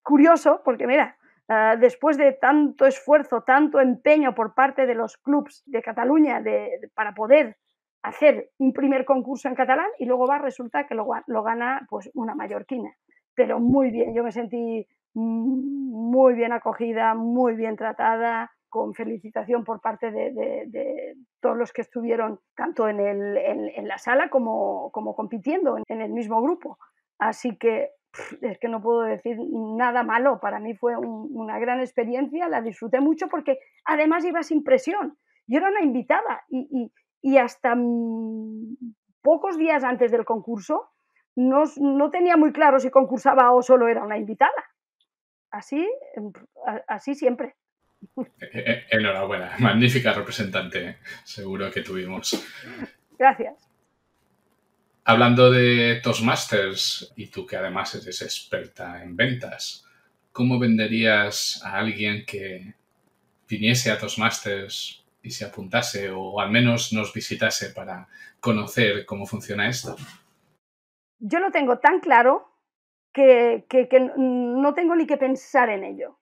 curioso 0.01 0.61
porque 0.63 0.87
mira, 0.87 1.17
uh, 1.49 1.79
después 1.79 2.17
de 2.17 2.33
tanto 2.33 2.85
esfuerzo, 2.85 3.41
tanto 3.41 3.79
empeño 3.79 4.35
por 4.35 4.53
parte 4.53 4.85
de 4.85 4.95
los 4.95 5.17
clubs 5.17 5.63
de 5.65 5.81
Cataluña 5.81 6.41
de, 6.41 6.89
para 6.93 7.13
poder 7.13 7.57
hacer 8.03 8.51
un 8.57 8.73
primer 8.73 9.05
concurso 9.05 9.47
en 9.47 9.55
catalán 9.55 9.87
y 9.97 10.05
luego 10.05 10.27
va, 10.27 10.37
resulta 10.37 10.85
que 10.85 10.95
lo, 10.95 11.07
lo 11.27 11.43
gana 11.43 11.85
pues 11.89 12.09
una 12.13 12.35
mallorquina. 12.35 12.93
Pero 13.33 13.59
muy 13.59 13.91
bien, 13.91 14.13
yo 14.13 14.23
me 14.23 14.31
sentí 14.31 14.85
muy 15.13 16.33
bien 16.33 16.51
acogida, 16.51 17.13
muy 17.15 17.55
bien 17.55 17.75
tratada, 17.75 18.51
con 18.73 18.95
felicitación 18.95 19.63
por 19.63 19.81
parte 19.81 20.09
de, 20.09 20.31
de, 20.31 20.63
de 20.65 21.13
todos 21.39 21.55
los 21.55 21.71
que 21.71 21.83
estuvieron 21.83 22.39
tanto 22.55 22.89
en, 22.89 22.99
el, 22.99 23.37
en, 23.37 23.69
en 23.69 23.87
la 23.87 23.99
sala 23.99 24.31
como, 24.31 24.89
como 24.91 25.13
compitiendo 25.15 25.77
en, 25.77 25.83
en, 25.87 26.01
el 26.01 26.11
mismo 26.11 26.41
grupo. 26.41 26.79
Así 27.19 27.55
que 27.55 27.91
es 28.41 28.57
que 28.57 28.69
no 28.69 28.81
puedo 28.81 29.01
decir 29.01 29.37
nada 29.77 30.01
malo. 30.01 30.39
Para 30.39 30.59
mí 30.59 30.73
fue 30.73 30.97
un, 30.97 31.29
una 31.35 31.59
gran 31.59 31.81
experiencia, 31.81 32.49
la 32.49 32.63
disfruté 32.63 32.99
mucho 32.99 33.27
porque 33.27 33.59
además 33.85 34.25
iba 34.25 34.41
sin 34.41 34.63
presión. 34.63 35.19
Yo 35.45 35.59
era 35.59 35.69
una 35.69 35.83
invitada 35.83 36.43
y, 36.49 36.67
y, 36.71 36.91
y 37.21 37.37
hasta 37.37 37.77
pocos 39.21 39.55
días 39.55 39.83
antes 39.83 40.11
del 40.11 40.25
concurso 40.25 40.89
no, 41.35 41.65
no 41.77 42.09
tenía 42.09 42.37
muy 42.37 42.51
claro 42.51 42.79
si 42.79 42.89
concursaba 42.89 43.53
o 43.53 43.61
solo 43.61 43.87
era 43.87 44.03
una 44.03 44.17
invitada 44.17 44.63
así, 45.53 45.87
así 46.87 47.15
siempre. 47.15 47.55
E, 48.41 48.59
e, 48.59 48.85
enhorabuena, 48.91 49.55
magnífica 49.59 50.13
representante, 50.13 50.97
seguro 51.23 51.71
que 51.71 51.81
tuvimos. 51.81 52.43
Gracias. 53.17 53.69
Hablando 55.05 55.51
de 55.51 55.99
Toastmasters, 56.01 57.13
y 57.17 57.27
tú 57.27 57.45
que 57.45 57.57
además 57.57 57.93
eres 57.95 58.21
experta 58.21 59.03
en 59.03 59.15
ventas, 59.15 59.85
¿cómo 60.31 60.59
venderías 60.59 61.61
a 61.63 61.77
alguien 61.77 62.25
que 62.25 62.75
viniese 63.47 63.91
a 63.91 63.97
Toastmasters 63.97 65.05
y 65.21 65.31
se 65.31 65.45
apuntase 65.45 66.09
o 66.09 66.39
al 66.39 66.51
menos 66.51 66.93
nos 66.93 67.13
visitase 67.13 67.69
para 67.69 68.07
conocer 68.39 69.05
cómo 69.05 69.25
funciona 69.25 69.67
esto? 69.67 69.95
Yo 71.19 71.39
lo 71.39 71.51
tengo 71.51 71.79
tan 71.79 71.99
claro 71.99 72.49
que, 73.13 73.65
que, 73.69 73.87
que, 73.87 73.99
no 74.17 74.73
tengo 74.73 74.95
ni 74.95 75.05
que 75.05 75.17
pensar 75.17 75.69
en 75.69 75.83
ello. 75.83 76.17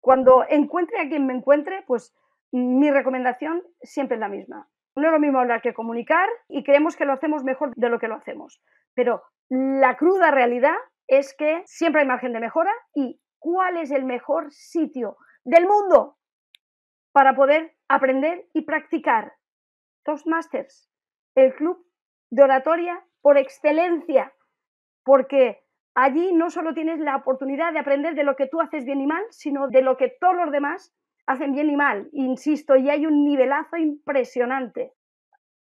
Cuando 0.00 0.44
encuentre 0.48 1.00
a 1.00 1.08
quien 1.08 1.26
me 1.26 1.34
encuentre, 1.34 1.84
pues 1.86 2.14
mi 2.52 2.90
recomendación 2.90 3.62
siempre 3.82 4.16
es 4.16 4.20
la 4.20 4.28
misma. 4.28 4.68
No 4.94 5.06
es 5.06 5.12
lo 5.12 5.20
mismo 5.20 5.38
hablar 5.38 5.60
que 5.60 5.74
comunicar 5.74 6.28
y 6.48 6.64
creemos 6.64 6.96
que 6.96 7.04
lo 7.04 7.12
hacemos 7.12 7.44
mejor 7.44 7.72
de 7.74 7.88
lo 7.90 7.98
que 7.98 8.08
lo 8.08 8.14
hacemos. 8.14 8.62
Pero 8.94 9.22
la 9.48 9.96
cruda 9.96 10.30
realidad 10.30 10.76
es 11.06 11.34
que 11.36 11.62
siempre 11.66 12.00
hay 12.00 12.06
margen 12.06 12.32
de 12.32 12.40
mejora 12.40 12.72
y 12.94 13.20
cuál 13.38 13.76
es 13.76 13.90
el 13.90 14.04
mejor 14.04 14.50
sitio 14.50 15.18
del 15.44 15.66
mundo 15.66 16.16
para 17.12 17.34
poder 17.34 17.76
aprender 17.88 18.46
y 18.52 18.62
practicar. 18.62 19.34
Toastmasters, 20.04 20.90
el 21.34 21.54
club 21.54 21.84
de 22.30 22.42
oratoria 22.42 23.04
por 23.20 23.38
excelencia, 23.38 24.32
porque 25.04 25.65
allí 25.96 26.32
no 26.34 26.50
solo 26.50 26.74
tienes 26.74 27.00
la 27.00 27.16
oportunidad 27.16 27.72
de 27.72 27.78
aprender 27.78 28.14
de 28.14 28.22
lo 28.22 28.36
que 28.36 28.46
tú 28.46 28.60
haces 28.60 28.84
bien 28.84 29.00
y 29.00 29.06
mal, 29.06 29.24
sino 29.30 29.68
de 29.68 29.80
lo 29.80 29.96
que 29.96 30.14
todos 30.20 30.36
los 30.36 30.52
demás 30.52 30.94
hacen 31.26 31.52
bien 31.52 31.70
y 31.70 31.76
mal. 31.76 32.08
Insisto, 32.12 32.76
y 32.76 32.90
hay 32.90 33.06
un 33.06 33.24
nivelazo 33.24 33.78
impresionante. 33.78 34.92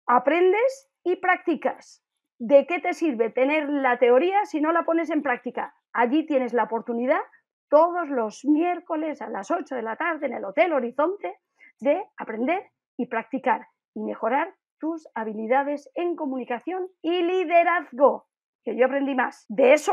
Aprendes 0.07 0.90
y 1.05 1.16
practicas. 1.16 2.03
¿De 2.38 2.66
qué 2.66 2.81
te 2.81 2.95
sirve 2.95 3.31
tener 3.31 3.68
la 3.68 3.99
teoría 3.99 4.45
si 4.47 4.61
no 4.61 4.73
la 4.73 4.85
pones 4.85 5.11
en 5.11 5.23
práctica? 5.23 5.75
Allí 5.92 6.27
tienes 6.27 6.55
la 6.55 6.64
oportunidad 6.64 7.21
todos 7.68 8.09
los 8.09 8.45
miércoles 8.45 9.21
a 9.21 9.29
las 9.29 9.51
8 9.51 9.75
de 9.75 9.83
la 9.83 9.97
tarde 9.97 10.27
en 10.27 10.33
el 10.33 10.45
Hotel 10.45 10.73
Horizonte 10.73 11.37
de 11.81 12.03
aprender 12.16 12.71
y 12.97 13.07
practicar 13.07 13.66
y 13.95 14.01
mejorar 14.01 14.55
tus 14.81 15.07
habilidades 15.14 15.91
en 15.95 16.16
comunicación 16.16 16.89
y 17.03 17.22
liderazgo, 17.22 18.26
que 18.64 18.76
yo 18.76 18.87
aprendí 18.87 19.14
más 19.14 19.45
de 19.49 19.74
eso 19.74 19.93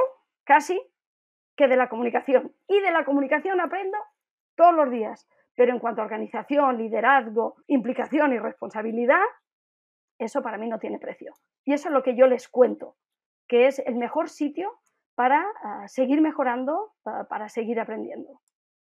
casi 0.50 0.82
que 1.56 1.68
de 1.68 1.78
la 1.78 1.90
comunicación. 1.90 2.52
Y 2.68 2.80
de 2.80 2.90
la 2.90 3.06
comunicación 3.06 3.62
aprendo 3.62 3.98
todos 4.56 4.74
los 4.74 4.90
días. 4.90 5.28
Pero 5.56 5.74
en 5.74 5.80
cuanto 5.80 6.02
a 6.02 6.06
organización, 6.06 6.80
liderazgo, 6.80 7.58
implicación 7.68 8.34
y 8.34 8.40
responsabilidad, 8.40 9.22
eso 10.18 10.42
para 10.42 10.58
mí 10.58 10.68
no 10.68 10.80
tiene 10.80 10.98
precio. 10.98 11.36
Y 11.66 11.74
eso 11.74 11.90
es 11.90 11.94
lo 11.94 12.02
que 12.02 12.16
yo 12.16 12.26
les 12.26 12.48
cuento, 12.48 12.96
que 13.48 13.68
es 13.68 13.78
el 13.78 13.96
mejor 13.96 14.28
sitio 14.28 14.80
para 15.14 15.42
uh, 15.42 15.88
seguir 15.88 16.20
mejorando, 16.20 16.94
uh, 17.04 17.28
para 17.30 17.48
seguir 17.48 17.80
aprendiendo. 17.80 18.42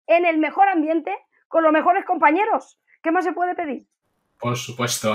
En 0.06 0.24
el 0.24 0.38
mejor 0.38 0.70
ambiente, 0.70 1.14
con 1.48 1.64
los 1.64 1.72
mejores 1.72 2.06
compañeros. 2.06 2.80
¿Qué 3.02 3.10
más 3.10 3.26
se 3.26 3.32
puede 3.32 3.54
pedir? 3.54 3.86
Por 4.40 4.56
supuesto. 4.56 5.12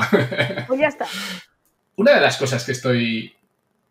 Pues 0.68 0.80
ya 0.80 0.88
está. 0.88 1.08
Una 1.96 2.14
de 2.14 2.22
las 2.22 2.38
cosas 2.38 2.64
que 2.64 2.74
estoy 2.74 3.37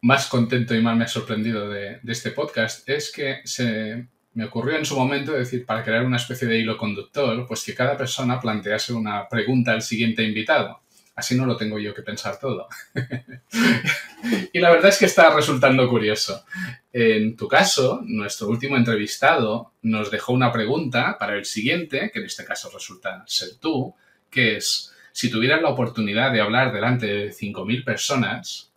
más 0.06 0.28
contento 0.28 0.72
y 0.72 0.80
más 0.80 0.96
me 0.96 1.04
ha 1.04 1.08
sorprendido 1.08 1.68
de, 1.68 1.98
este 2.06 2.30
podcast 2.30 2.88
es 2.88 3.10
que 3.10 3.40
se 3.44 4.06
me 4.34 4.44
ocurrió 4.44 4.76
en 4.76 4.84
su 4.84 4.96
momento 4.96 5.32
decir, 5.32 5.66
para 5.66 5.82
crear 5.82 6.04
una 6.04 6.18
especie 6.18 6.46
de 6.46 6.58
hilo 6.58 6.76
conductor, 6.76 7.44
pues 7.48 7.64
que 7.64 7.74
cada 7.74 7.96
persona 7.96 8.40
plantease 8.40 8.92
una 8.92 9.28
pregunta 9.28 9.72
al 9.72 9.82
siguiente 9.82 10.22
invitado. 10.22 10.80
Así 11.16 11.34
no 11.34 11.44
lo 11.44 11.56
tengo 11.56 11.80
yo 11.80 11.92
que 11.92 12.02
pensar 12.02 12.38
todo. 12.38 12.68
y 14.52 14.60
la 14.60 14.70
verdad 14.70 14.90
es 14.90 14.98
que 14.98 15.06
está 15.06 15.34
resultando 15.34 15.88
curioso. 15.88 16.44
En 16.92 17.34
tu 17.34 17.48
caso, 17.48 18.00
nuestro 18.04 18.48
último 18.48 18.76
entrevistado 18.76 19.72
nos 19.82 20.10
dejó 20.12 20.34
una 20.34 20.52
pregunta 20.52 21.16
para 21.18 21.34
el 21.34 21.46
siguiente, 21.46 22.10
que 22.12 22.20
en 22.20 22.26
este 22.26 22.44
caso 22.44 22.70
resulta 22.72 23.24
ser 23.26 23.56
tú, 23.58 23.94
que 24.30 24.58
es, 24.58 24.92
si 25.10 25.30
tuvieras 25.30 25.62
la 25.62 25.70
oportunidad 25.70 26.30
de 26.30 26.42
hablar 26.42 26.72
delante 26.72 27.06
de 27.06 27.30
5.000 27.30 27.84
personas, 27.84 28.70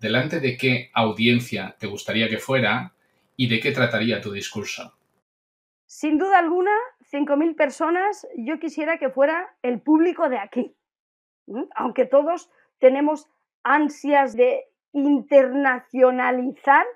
¿delante 0.00 0.40
de 0.40 0.56
qué 0.56 0.90
audiencia 0.94 1.76
te 1.78 1.86
gustaría 1.86 2.28
que 2.28 2.38
fuera 2.38 2.92
y 3.36 3.48
de 3.48 3.60
qué 3.60 3.70
trataría 3.72 4.20
tu 4.20 4.32
discurso? 4.32 4.94
Sin 5.86 6.18
duda 6.18 6.38
alguna, 6.38 6.72
5.000 7.12 7.56
personas, 7.56 8.26
yo 8.36 8.58
quisiera 8.58 8.98
que 8.98 9.10
fuera 9.10 9.54
el 9.62 9.80
público 9.80 10.28
de 10.28 10.38
aquí. 10.38 10.74
Aunque 11.74 12.06
todos 12.06 12.50
tenemos 12.78 13.28
ansias 13.62 14.36
de 14.36 14.64
internacionalizar, 14.92 16.86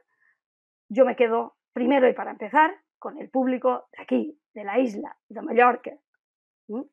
yo 0.89 1.05
me 1.05 1.17
quedo 1.17 1.57
primero 1.73 2.09
y 2.09 2.15
para 2.15 2.31
empezar 2.31 2.71
con 2.99 3.19
el 3.19 3.29
público 3.29 3.89
de 3.97 4.03
aquí, 4.03 4.39
de 4.55 4.65
la 4.65 4.79
isla, 4.79 5.17
de 5.29 5.43
Mallorca. 5.43 5.91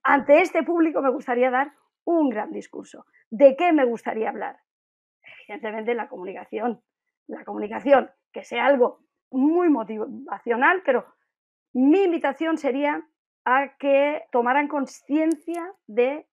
Ante 0.04 0.40
este 0.42 0.64
público 0.64 1.02
me 1.02 1.12
gustaría 1.12 1.52
dar 1.52 1.72
un 2.04 2.30
gran 2.30 2.52
discurso. 2.52 3.06
¿De 3.30 3.56
qué 3.56 3.72
me 3.72 3.86
gustaría 3.86 4.30
hablar? 4.30 4.58
Evidentemente 5.52 5.96
la 5.96 6.08
comunicación. 6.08 6.82
La 7.28 7.44
comunicación, 7.44 8.10
que 8.32 8.44
sea 8.46 8.66
algo 8.66 9.00
muy 9.32 9.70
motivacional, 9.70 10.82
pero 10.86 11.06
mi 11.74 12.04
invitación 12.04 12.58
sería 12.58 13.06
a 13.44 13.76
que 13.78 14.24
tomaran 14.32 14.70
conciencia 14.70 15.74
de 15.88 16.26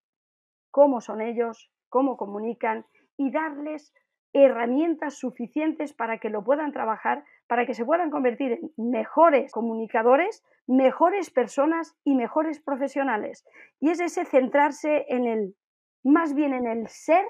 cómo 0.70 1.00
son 1.00 1.20
ellos, 1.20 1.72
cómo 1.88 2.16
comunican 2.16 2.86
y 3.16 3.32
darles 3.32 3.92
herramientas 4.32 5.14
suficientes 5.14 5.92
para 5.92 6.18
que 6.18 6.30
lo 6.30 6.44
puedan 6.44 6.70
trabajar, 6.70 7.24
para 7.48 7.66
que 7.66 7.74
se 7.74 7.84
puedan 7.84 8.10
convertir 8.10 8.52
en 8.52 8.90
mejores 8.90 9.50
comunicadores, 9.50 10.44
mejores 10.68 11.30
personas 11.30 11.96
y 12.04 12.14
mejores 12.14 12.60
profesionales. 12.60 13.44
Y 13.80 13.90
es 13.90 13.98
ese 13.98 14.24
centrarse 14.24 15.06
en 15.08 15.26
el, 15.26 15.56
más 16.04 16.34
bien 16.34 16.54
en 16.54 16.68
el 16.68 16.86
ser 16.86 17.24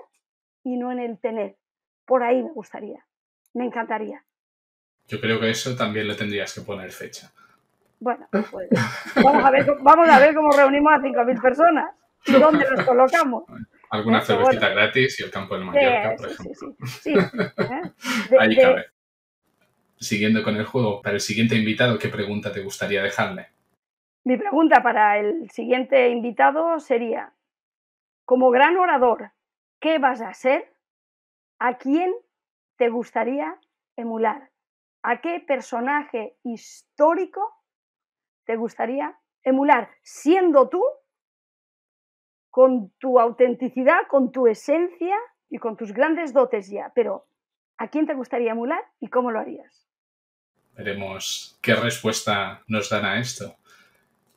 y 0.64 0.76
no 0.76 0.92
en 0.92 0.98
el 0.98 1.18
tener. 1.18 1.56
Por 2.08 2.22
ahí 2.22 2.42
me 2.42 2.50
gustaría, 2.52 3.04
me 3.52 3.66
encantaría. 3.66 4.24
Yo 5.06 5.20
creo 5.20 5.38
que 5.38 5.50
eso 5.50 5.76
también 5.76 6.08
le 6.08 6.14
tendrías 6.14 6.54
que 6.54 6.62
poner 6.62 6.90
fecha. 6.90 7.30
Bueno, 8.00 8.26
pues 8.30 8.70
vamos 9.22 9.44
a 9.44 9.50
ver, 9.50 9.66
vamos 9.82 10.08
a 10.08 10.18
ver 10.18 10.34
cómo 10.34 10.50
reunimos 10.50 10.90
a 10.90 10.98
5.000 10.98 11.42
personas 11.42 11.94
y 12.26 12.32
dónde 12.32 12.64
los 12.70 12.82
colocamos. 12.86 13.44
Alguna 13.90 14.22
cervecita 14.22 14.70
gratis 14.70 15.20
y 15.20 15.24
el 15.24 15.30
campo 15.30 15.54
del 15.54 15.64
Mallorca, 15.64 16.14
por 16.16 16.30
ejemplo. 16.30 16.76
Sí, 16.86 17.12
¿eh? 17.14 17.92
Ahí 18.40 18.56
cabe. 18.56 18.86
Siguiendo 20.00 20.42
con 20.42 20.56
el 20.56 20.64
juego, 20.64 21.02
para 21.02 21.14
el 21.14 21.20
siguiente 21.20 21.56
invitado, 21.56 21.98
¿qué 21.98 22.08
pregunta 22.08 22.52
te 22.52 22.62
gustaría 22.62 23.02
dejarle? 23.02 23.48
Mi 24.24 24.38
pregunta 24.38 24.82
para 24.82 25.18
el 25.18 25.50
siguiente 25.50 26.08
invitado 26.08 26.78
sería, 26.80 27.32
como 28.24 28.50
gran 28.50 28.78
orador, 28.78 29.32
¿qué 29.78 29.98
vas 29.98 30.22
a 30.22 30.32
ser? 30.32 30.72
¿A 31.58 31.78
quién 31.78 32.14
te 32.76 32.88
gustaría 32.88 33.58
emular? 33.96 34.50
¿A 35.02 35.20
qué 35.20 35.40
personaje 35.40 36.36
histórico 36.44 37.52
te 38.44 38.56
gustaría 38.56 39.18
emular 39.42 39.90
siendo 40.02 40.68
tú, 40.68 40.82
con 42.50 42.90
tu 42.98 43.20
autenticidad, 43.20 44.06
con 44.08 44.32
tu 44.32 44.46
esencia 44.46 45.16
y 45.48 45.58
con 45.58 45.76
tus 45.76 45.92
grandes 45.92 46.32
dotes 46.32 46.68
ya? 46.68 46.92
Pero, 46.94 47.26
¿a 47.76 47.88
quién 47.88 48.06
te 48.06 48.14
gustaría 48.14 48.52
emular 48.52 48.84
y 49.00 49.08
cómo 49.08 49.30
lo 49.30 49.40
harías? 49.40 49.88
Veremos 50.76 51.58
qué 51.60 51.74
respuesta 51.74 52.62
nos 52.68 52.88
dan 52.88 53.04
a 53.04 53.18
esto. 53.18 53.56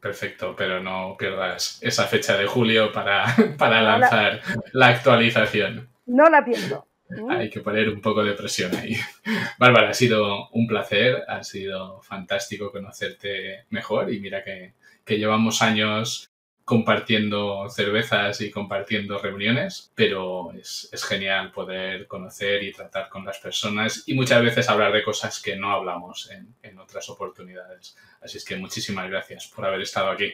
Perfecto, 0.00 0.56
pero 0.56 0.82
no 0.82 1.16
pierdas 1.18 1.82
esa 1.82 2.04
fecha 2.04 2.38
de 2.38 2.46
julio 2.46 2.92
para, 2.92 3.26
para 3.58 3.82
lanzar 3.82 4.40
la 4.72 4.86
actualización. 4.86 5.90
No 6.06 6.30
la 6.30 6.42
pierdo. 6.42 6.89
Hay 7.28 7.50
que 7.50 7.60
poner 7.60 7.88
un 7.88 8.00
poco 8.00 8.22
de 8.22 8.34
presión 8.34 8.74
ahí. 8.74 8.96
Bárbara, 9.58 9.90
ha 9.90 9.94
sido 9.94 10.48
un 10.50 10.66
placer, 10.66 11.24
ha 11.28 11.42
sido 11.42 12.00
fantástico 12.02 12.70
conocerte 12.70 13.64
mejor 13.70 14.12
y 14.12 14.20
mira 14.20 14.42
que, 14.44 14.74
llevamos 15.06 15.60
años 15.60 16.30
compartiendo 16.64 17.68
cervezas 17.68 18.40
y 18.42 18.50
compartiendo 18.52 19.18
reuniones, 19.18 19.90
pero 19.96 20.52
es, 20.52 20.88
genial 21.08 21.50
poder 21.50 22.06
conocer 22.06 22.62
y 22.62 22.70
tratar 22.70 23.08
con 23.08 23.24
las 23.24 23.38
personas 23.40 24.04
y 24.06 24.14
muchas 24.14 24.40
veces 24.40 24.68
hablar 24.68 24.92
de 24.92 25.02
cosas 25.02 25.42
que 25.42 25.56
no 25.56 25.72
hablamos 25.72 26.30
en, 26.30 26.54
en 26.62 26.78
otras 26.78 27.10
oportunidades. 27.10 27.96
Así 28.20 28.38
es 28.38 28.44
que 28.44 28.54
muchísimas 28.54 29.10
gracias 29.10 29.48
por 29.48 29.66
haber 29.66 29.80
estado 29.80 30.10
aquí. 30.10 30.32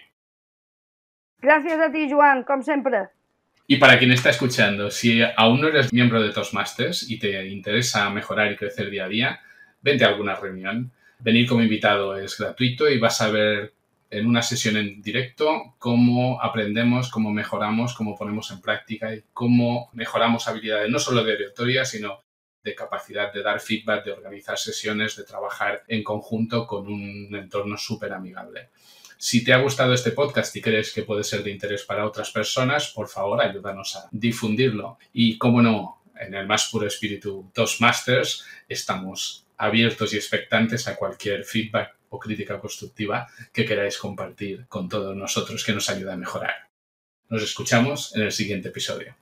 Gracias 1.40 1.80
a 1.80 1.90
ti, 1.90 2.10
Joan, 2.10 2.44
como 2.44 2.62
siempre. 2.62 3.08
Y 3.68 3.78
para 3.78 3.98
quien 3.98 4.12
está 4.12 4.30
escuchando, 4.30 4.90
si 4.92 5.22
aún 5.36 5.60
no 5.60 5.66
eres 5.68 5.92
miembro 5.92 6.22
de 6.22 6.32
Toastmasters 6.32 7.10
y 7.10 7.18
te 7.18 7.46
interesa 7.48 8.08
mejorar 8.10 8.52
y 8.52 8.56
crecer 8.56 8.90
día 8.90 9.06
a 9.06 9.08
día, 9.08 9.40
vente 9.82 10.04
a 10.04 10.08
alguna 10.08 10.36
reunión. 10.36 10.92
Venir 11.18 11.48
como 11.48 11.62
invitado 11.62 12.16
es 12.16 12.38
gratuito 12.38 12.88
y 12.88 12.98
vas 12.98 13.20
a 13.20 13.30
ver 13.30 13.74
en 14.08 14.26
una 14.26 14.42
sesión 14.42 14.76
en 14.76 15.02
directo 15.02 15.74
cómo 15.78 16.40
aprendemos, 16.40 17.10
cómo 17.10 17.32
mejoramos, 17.32 17.94
cómo 17.94 18.16
ponemos 18.16 18.52
en 18.52 18.60
práctica 18.60 19.12
y 19.12 19.24
cómo 19.32 19.90
mejoramos 19.94 20.46
habilidades 20.46 20.88
no 20.88 21.00
solo 21.00 21.24
de 21.24 21.34
oratoria, 21.34 21.84
sino 21.84 22.22
de 22.62 22.74
capacidad 22.74 23.32
de 23.32 23.42
dar 23.42 23.60
feedback, 23.60 24.04
de 24.04 24.12
organizar 24.12 24.58
sesiones, 24.58 25.16
de 25.16 25.24
trabajar 25.24 25.82
en 25.88 26.04
conjunto 26.04 26.66
con 26.66 26.86
un 26.86 27.34
entorno 27.34 27.76
súper 27.76 28.12
amigable. 28.12 28.70
Si 29.18 29.42
te 29.42 29.52
ha 29.52 29.58
gustado 29.58 29.94
este 29.94 30.12
podcast 30.12 30.54
y 30.56 30.60
crees 30.60 30.92
que 30.92 31.02
puede 31.02 31.24
ser 31.24 31.42
de 31.42 31.50
interés 31.50 31.84
para 31.84 32.06
otras 32.06 32.30
personas, 32.30 32.88
por 32.88 33.08
favor, 33.08 33.40
ayúdanos 33.40 33.96
a 33.96 34.08
difundirlo. 34.10 34.98
Y 35.12 35.38
como 35.38 35.62
no, 35.62 36.02
en 36.18 36.34
el 36.34 36.46
más 36.46 36.68
puro 36.70 36.86
espíritu 36.86 37.50
Toastmasters, 37.54 38.44
estamos 38.68 39.46
abiertos 39.56 40.12
y 40.12 40.16
expectantes 40.16 40.86
a 40.86 40.96
cualquier 40.96 41.44
feedback 41.44 41.96
o 42.10 42.18
crítica 42.18 42.60
constructiva 42.60 43.26
que 43.52 43.64
queráis 43.64 43.98
compartir 43.98 44.66
con 44.68 44.88
todos 44.88 45.16
nosotros 45.16 45.64
que 45.64 45.72
nos 45.72 45.88
ayuda 45.88 46.14
a 46.14 46.18
mejorar. 46.18 46.68
Nos 47.28 47.42
escuchamos 47.42 48.14
en 48.14 48.22
el 48.22 48.32
siguiente 48.32 48.68
episodio. 48.68 49.16